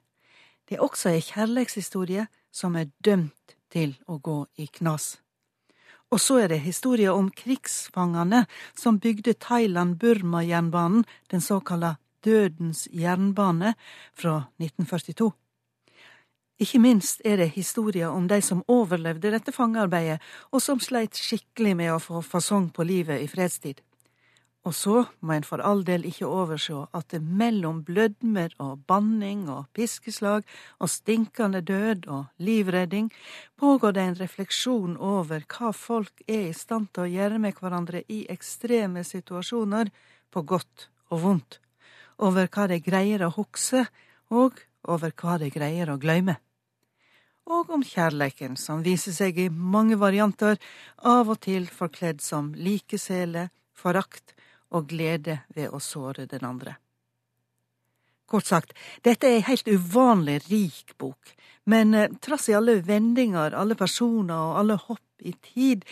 Det 0.66 0.78
er 0.80 0.82
også 0.82 1.12
ei 1.12 1.22
kjærleikshistorie 1.22 2.26
som 2.54 2.78
er 2.78 2.92
dømt 3.04 3.58
til 3.74 3.98
å 4.08 4.20
gå 4.22 4.38
i 4.62 4.70
knas. 4.70 5.18
Og 6.14 6.22
så 6.22 6.44
er 6.44 6.52
det 6.54 6.62
historia 6.62 7.14
om 7.18 7.32
krigsfangene 7.34 8.44
som 8.78 9.00
bygde 9.02 9.34
Thailand-Burma-jernbanen, 9.42 11.08
den 11.34 11.42
såkalla 11.42 11.96
Dødens 12.24 12.86
jernbane, 12.94 13.74
fra 14.14 14.44
1942. 14.62 15.32
Ikke 16.62 16.80
minst 16.80 17.24
er 17.26 17.42
det 17.42 17.56
historia 17.56 18.12
om 18.14 18.28
de 18.30 18.38
som 18.46 18.62
overlevde 18.70 19.34
dette 19.34 19.52
fangearbeidet, 19.52 20.22
og 20.54 20.62
som 20.62 20.80
sleit 20.80 21.18
skikkelig 21.18 21.74
med 21.76 21.96
å 21.96 22.00
få 22.00 22.22
fasong 22.22 22.70
på 22.72 22.86
livet 22.88 23.26
i 23.26 23.28
fredstid. 23.28 23.82
Og 24.64 24.72
så 24.72 25.02
må 25.20 25.34
en 25.36 25.44
for 25.44 25.60
all 25.60 25.82
del 25.84 26.06
ikke 26.08 26.28
overse 26.28 26.86
at 26.96 27.10
det 27.12 27.20
mellom 27.20 27.82
blødmer 27.84 28.54
og 28.64 28.86
banning 28.88 29.50
og 29.52 29.66
piskeslag 29.76 30.46
og 30.80 30.92
stinkende 30.92 31.60
død 31.68 32.08
og 32.08 32.30
livredding 32.40 33.10
pågår 33.60 33.92
det 33.98 34.06
en 34.08 34.16
refleksjon 34.22 34.96
over 34.98 35.44
hva 35.52 35.74
folk 35.76 36.24
er 36.28 36.48
i 36.48 36.56
stand 36.56 36.94
til 36.94 37.04
å 37.04 37.12
gjøre 37.12 37.42
med 37.44 37.60
hverandre 37.60 38.06
i 38.08 38.24
ekstreme 38.32 39.04
situasjoner, 39.04 39.92
på 40.32 40.42
godt 40.42 40.88
og 41.12 41.20
vondt, 41.22 41.60
over 42.18 42.48
hva 42.48 42.70
de 42.72 42.80
greier 42.82 43.22
å 43.28 43.34
hukse, 43.36 43.84
og 44.32 44.64
over 44.90 45.12
hva 45.12 45.36
de 45.44 45.52
greier 45.54 45.92
å 45.92 46.00
gløyme. 46.02 46.40
Og 47.52 47.70
om 47.76 47.84
kjærleiken 47.84 48.56
som 48.58 48.82
viser 48.82 49.12
seg 49.12 49.38
i 49.38 49.50
mange 49.52 50.00
varianter, 50.00 50.56
av 51.04 51.30
og 51.30 51.44
til 51.44 51.68
forkledd 51.68 52.24
som 52.24 52.54
likesele, 52.56 53.50
forakt, 53.76 54.34
og 54.74 54.90
glede 54.90 55.42
ved 55.56 55.72
å 55.74 55.82
såre 55.84 56.26
den 56.30 56.46
andre. 56.48 56.78
Kort 58.30 58.48
sagt, 58.50 58.74
dette 59.06 59.28
er 59.30 59.38
ei 59.38 59.46
helt 59.46 59.68
uvanlig 59.70 60.40
rik 60.48 60.96
bok, 60.98 61.34
men 61.70 61.94
eh, 61.94 62.12
trass 62.24 62.50
i 62.50 62.58
alle 62.58 62.80
vendinger, 62.86 63.54
alle 63.54 63.78
personer 63.78 64.34
og 64.34 64.60
alle 64.64 64.78
hopp 64.88 65.22
i 65.28 65.36
tid, 65.54 65.84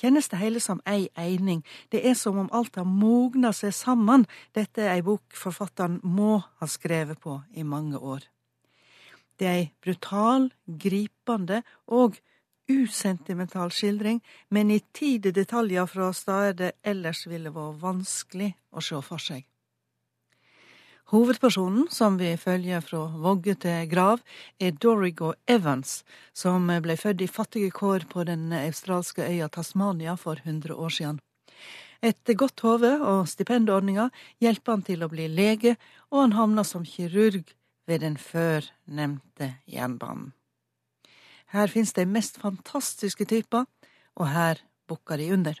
kjennes 0.00 0.26
det 0.32 0.40
hele 0.40 0.60
som 0.60 0.82
ei 0.90 1.06
eining, 1.14 1.62
det 1.94 2.02
er 2.08 2.16
som 2.18 2.40
om 2.40 2.50
alt 2.52 2.80
har 2.80 2.88
mogna 2.88 3.52
seg 3.54 3.74
sammen, 3.76 4.26
dette 4.56 4.82
er 4.82 4.96
ei 4.96 5.04
bok 5.06 5.36
forfatteren 5.38 6.00
må 6.02 6.40
ha 6.42 6.68
skrevet 6.68 7.20
på 7.22 7.38
i 7.54 7.62
mange 7.62 8.00
år. 8.00 8.26
Det 9.38 9.46
er 9.46 9.60
ei 9.60 9.70
brutal, 9.82 10.50
gripende 10.66 11.62
og 11.86 12.18
usentimental 12.68 13.70
skildring, 13.70 14.20
men 14.48 14.70
i 14.70 14.80
tide 14.92 15.32
detaljer 15.32 15.86
fra 15.86 16.12
steder 16.12 16.54
det 16.60 16.70
ellers 16.82 17.26
ville 17.26 17.52
vært 17.52 17.82
vanskelig 17.82 18.54
å 18.72 18.84
se 18.84 19.00
for 19.04 19.22
seg. 19.22 19.44
Hovedpersonen, 21.12 21.90
som 21.92 22.16
vi 22.16 22.30
følger 22.40 22.80
fra 22.80 23.02
vogge 23.20 23.54
til 23.60 23.84
grav, 23.90 24.22
er 24.58 24.72
Dorigo 24.72 25.34
Evans, 25.46 25.98
som 26.32 26.70
ble 26.82 26.96
født 26.96 27.20
i 27.26 27.28
fattige 27.28 27.70
kår 27.76 28.06
på 28.08 28.24
den 28.24 28.48
australske 28.56 29.26
øya 29.26 29.50
Tasmania 29.52 30.16
for 30.16 30.40
100 30.40 30.72
år 30.74 30.94
siden. 30.96 31.20
Et 32.02 32.36
godt 32.36 32.60
hode 32.60 32.94
og 33.00 33.28
stipendordninger 33.28 34.08
hjelper 34.40 34.72
han 34.72 34.82
til 34.84 35.04
å 35.04 35.10
bli 35.12 35.28
lege, 35.28 35.76
og 36.10 36.24
han 36.24 36.38
havner 36.38 36.66
som 36.68 36.88
kirurg 36.88 37.52
ved 37.86 38.00
den 38.00 38.16
før 38.16 38.64
nevnte 38.84 39.54
jernbanen. 39.68 40.32
Her 41.54 41.70
finnes 41.70 41.94
de 41.94 42.06
mest 42.06 42.40
fantastiske 42.42 43.24
typer, 43.30 43.64
og 44.18 44.28
her 44.28 44.58
bukker 44.90 45.22
de 45.22 45.32
under. 45.36 45.54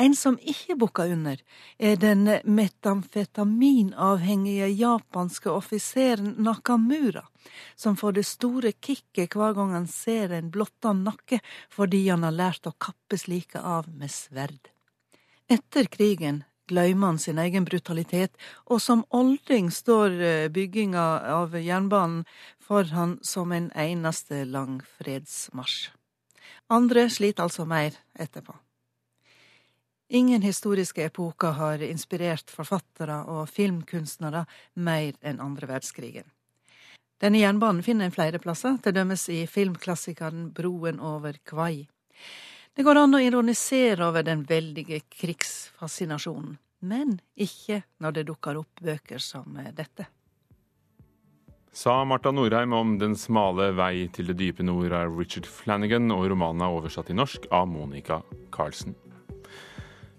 En 0.00 0.14
som 0.16 0.38
ikke 0.38 0.76
bukker 0.80 1.10
under, 1.12 1.36
er 1.76 1.96
den 2.00 2.24
metamfetaminavhengige 2.44 4.68
japanske 4.72 5.50
offiseren 5.52 6.34
Nakamura, 6.40 7.26
som 7.76 7.96
får 7.96 8.12
det 8.16 8.26
store 8.28 8.72
kicket 8.72 9.34
hver 9.36 9.52
gang 9.56 9.72
han 9.76 9.86
ser 9.88 10.30
en 10.36 10.50
blotta 10.52 10.92
nakke 10.96 11.40
fordi 11.72 12.08
han 12.08 12.22
har 12.24 12.32
lært 12.36 12.66
å 12.68 12.72
kappe 12.80 13.16
slike 13.20 13.60
av 13.60 13.88
med 13.92 14.10
sverd. 14.12 14.68
Etter 15.50 15.84
krigen 15.92 16.44
glemmer 16.70 17.12
han 17.12 17.18
sin 17.18 17.38
egen 17.42 17.66
brutalitet, 17.66 18.36
og 18.70 18.80
som 18.82 19.04
olding 19.10 19.68
står 19.74 20.16
eh, 20.22 20.48
bygginga 20.54 21.06
av 21.34 21.58
jernbanen 21.58 22.24
for 22.62 22.88
han 22.94 23.18
som 23.26 23.52
en 23.52 23.70
eneste 23.74 24.44
lang 24.46 24.80
fredsmarsj. 24.98 25.90
Andre 26.70 27.08
sliter 27.10 27.48
altså 27.48 27.66
mer 27.66 27.96
etterpå. 28.14 28.54
Ingen 30.10 30.42
historiske 30.42 31.04
epoker 31.06 31.54
har 31.58 31.82
inspirert 31.86 32.50
forfattere 32.50 33.20
og 33.30 33.48
filmkunstnere 33.50 34.44
mer 34.74 35.14
enn 35.22 35.42
andre 35.42 35.68
verdenskrigen. 35.70 36.26
Denne 37.20 37.42
jernbanen 37.42 37.84
finner 37.86 38.08
en 38.08 38.14
flere 38.14 38.40
plasser, 38.42 38.78
til 38.82 38.96
dømes 38.96 39.28
i 39.28 39.44
filmklassikeren 39.46 40.48
Broen 40.56 40.98
over 40.98 41.36
Kvai. 41.46 41.86
Det 42.76 42.86
går 42.86 43.02
an 43.02 43.18
å 43.18 43.20
ironisere 43.22 44.06
over 44.06 44.24
den 44.26 44.44
veldige 44.46 45.02
krigsfascinasjonen, 45.10 46.54
men 46.86 47.18
ikke 47.34 47.82
når 48.00 48.16
det 48.16 48.26
dukker 48.30 48.60
opp 48.62 48.82
bøker 48.84 49.22
som 49.22 49.58
dette. 49.74 50.06
Sa 51.72 52.00
Marta 52.04 52.32
Norheim 52.34 52.72
om 52.74 52.96
Den 52.98 53.14
smale 53.14 53.70
vei 53.78 54.08
til 54.10 54.26
det 54.30 54.40
dype 54.40 54.64
nord 54.66 54.90
av 54.92 55.14
Richard 55.18 55.46
Flanagan, 55.46 56.10
og 56.10 56.26
romanen 56.32 56.64
er 56.66 56.74
oversatt 56.74 57.06
til 57.10 57.18
norsk 57.18 57.46
av 57.54 57.68
Monica 57.70 58.22
Carlsen. 58.50 58.96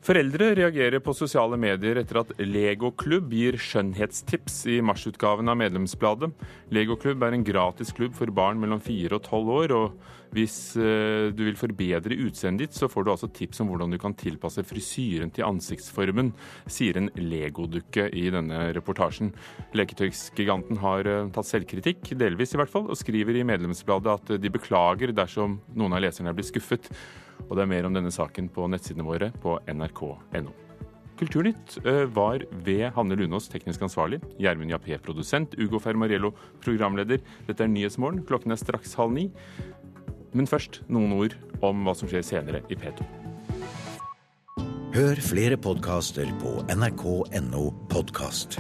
Foreldre 0.01 0.47
reagerer 0.57 0.97
på 1.05 1.13
sosiale 1.13 1.59
medier 1.61 1.99
etter 2.01 2.17
at 2.23 2.31
Legoklubb 2.41 3.35
gir 3.37 3.53
skjønnhetstips 3.61 4.63
i 4.73 4.79
marsutgaven 4.81 5.51
av 5.51 5.59
medlemsbladet. 5.61 6.31
Legoklubb 6.73 7.21
er 7.27 7.37
en 7.37 7.45
gratis 7.45 7.93
klubb 7.93 8.15
for 8.17 8.33
barn 8.33 8.57
mellom 8.57 8.81
fire 8.81 9.19
og 9.19 9.27
tolv 9.27 9.53
år. 9.59 9.75
og 9.77 10.33
Hvis 10.33 10.57
eh, 10.73 11.29
du 11.37 11.45
vil 11.45 11.59
forbedre 11.59 12.17
utseendet 12.17 12.71
ditt, 12.71 12.79
så 12.81 12.89
får 12.89 13.05
du 13.05 13.13
altså 13.13 13.29
tips 13.29 13.61
om 13.61 13.69
hvordan 13.69 13.93
du 13.93 14.01
kan 14.01 14.17
tilpasse 14.17 14.65
frisyren 14.65 15.29
til 15.29 15.45
ansiktsformen, 15.45 16.33
sier 16.65 16.97
en 16.97 17.13
legodukke 17.21 18.09
i 18.09 18.25
denne 18.33 18.71
reportasjen. 18.73 19.35
Leketøysgiganten 19.77 20.81
har 20.81 21.05
eh, 21.05 21.27
tatt 21.35 21.53
selvkritikk, 21.53 22.15
delvis 22.17 22.57
i 22.57 22.63
hvert 22.63 22.73
fall, 22.73 22.89
og 22.89 22.97
skriver 22.97 23.37
i 23.37 23.45
medlemsbladet 23.45 24.17
at 24.17 24.37
de 24.41 24.57
beklager 24.57 25.13
dersom 25.13 25.59
noen 25.77 25.93
av 25.93 26.07
leserne 26.09 26.33
er 26.33 26.41
blitt 26.41 26.49
skuffet. 26.49 26.89
Og 27.47 27.55
det 27.55 27.63
er 27.63 27.71
mer 27.71 27.87
om 27.87 27.95
denne 27.95 28.11
saken 28.13 28.49
på 28.53 28.67
nettsidene 28.71 29.07
våre 29.07 29.31
på 29.43 29.57
nrk.no. 29.71 30.53
Kulturnytt 31.21 31.75
eh, 31.85 32.07
var 32.09 32.41
ved 32.65 32.87
Hanne 32.95 33.15
Lunås 33.19 33.45
teknisk 33.51 33.83
ansvarlig, 33.85 34.17
Gjermund 34.41 34.73
Jappé 34.73 34.97
produsent, 34.97 35.53
Ugo 35.61 35.77
Fermariello 35.77 36.31
programleder. 36.63 37.21
Dette 37.45 37.67
er 37.67 37.69
Nyhetsmorgen, 37.69 38.23
klokken 38.25 38.55
er 38.55 38.61
straks 38.61 38.97
halv 38.97 39.13
ni. 39.13 39.27
Men 40.33 40.49
først 40.49 40.81
noen 40.89 41.13
ord 41.19 41.37
om 41.61 41.85
hva 41.85 41.93
som 41.97 42.09
skjer 42.09 42.25
senere 42.25 42.63
i 42.73 42.79
P2. 42.79 43.05
Hør 44.91 45.21
flere 45.23 45.55
podkaster 45.61 46.33
på 46.41 46.57
nrk.no 46.73 47.67
podkast. 47.93 48.57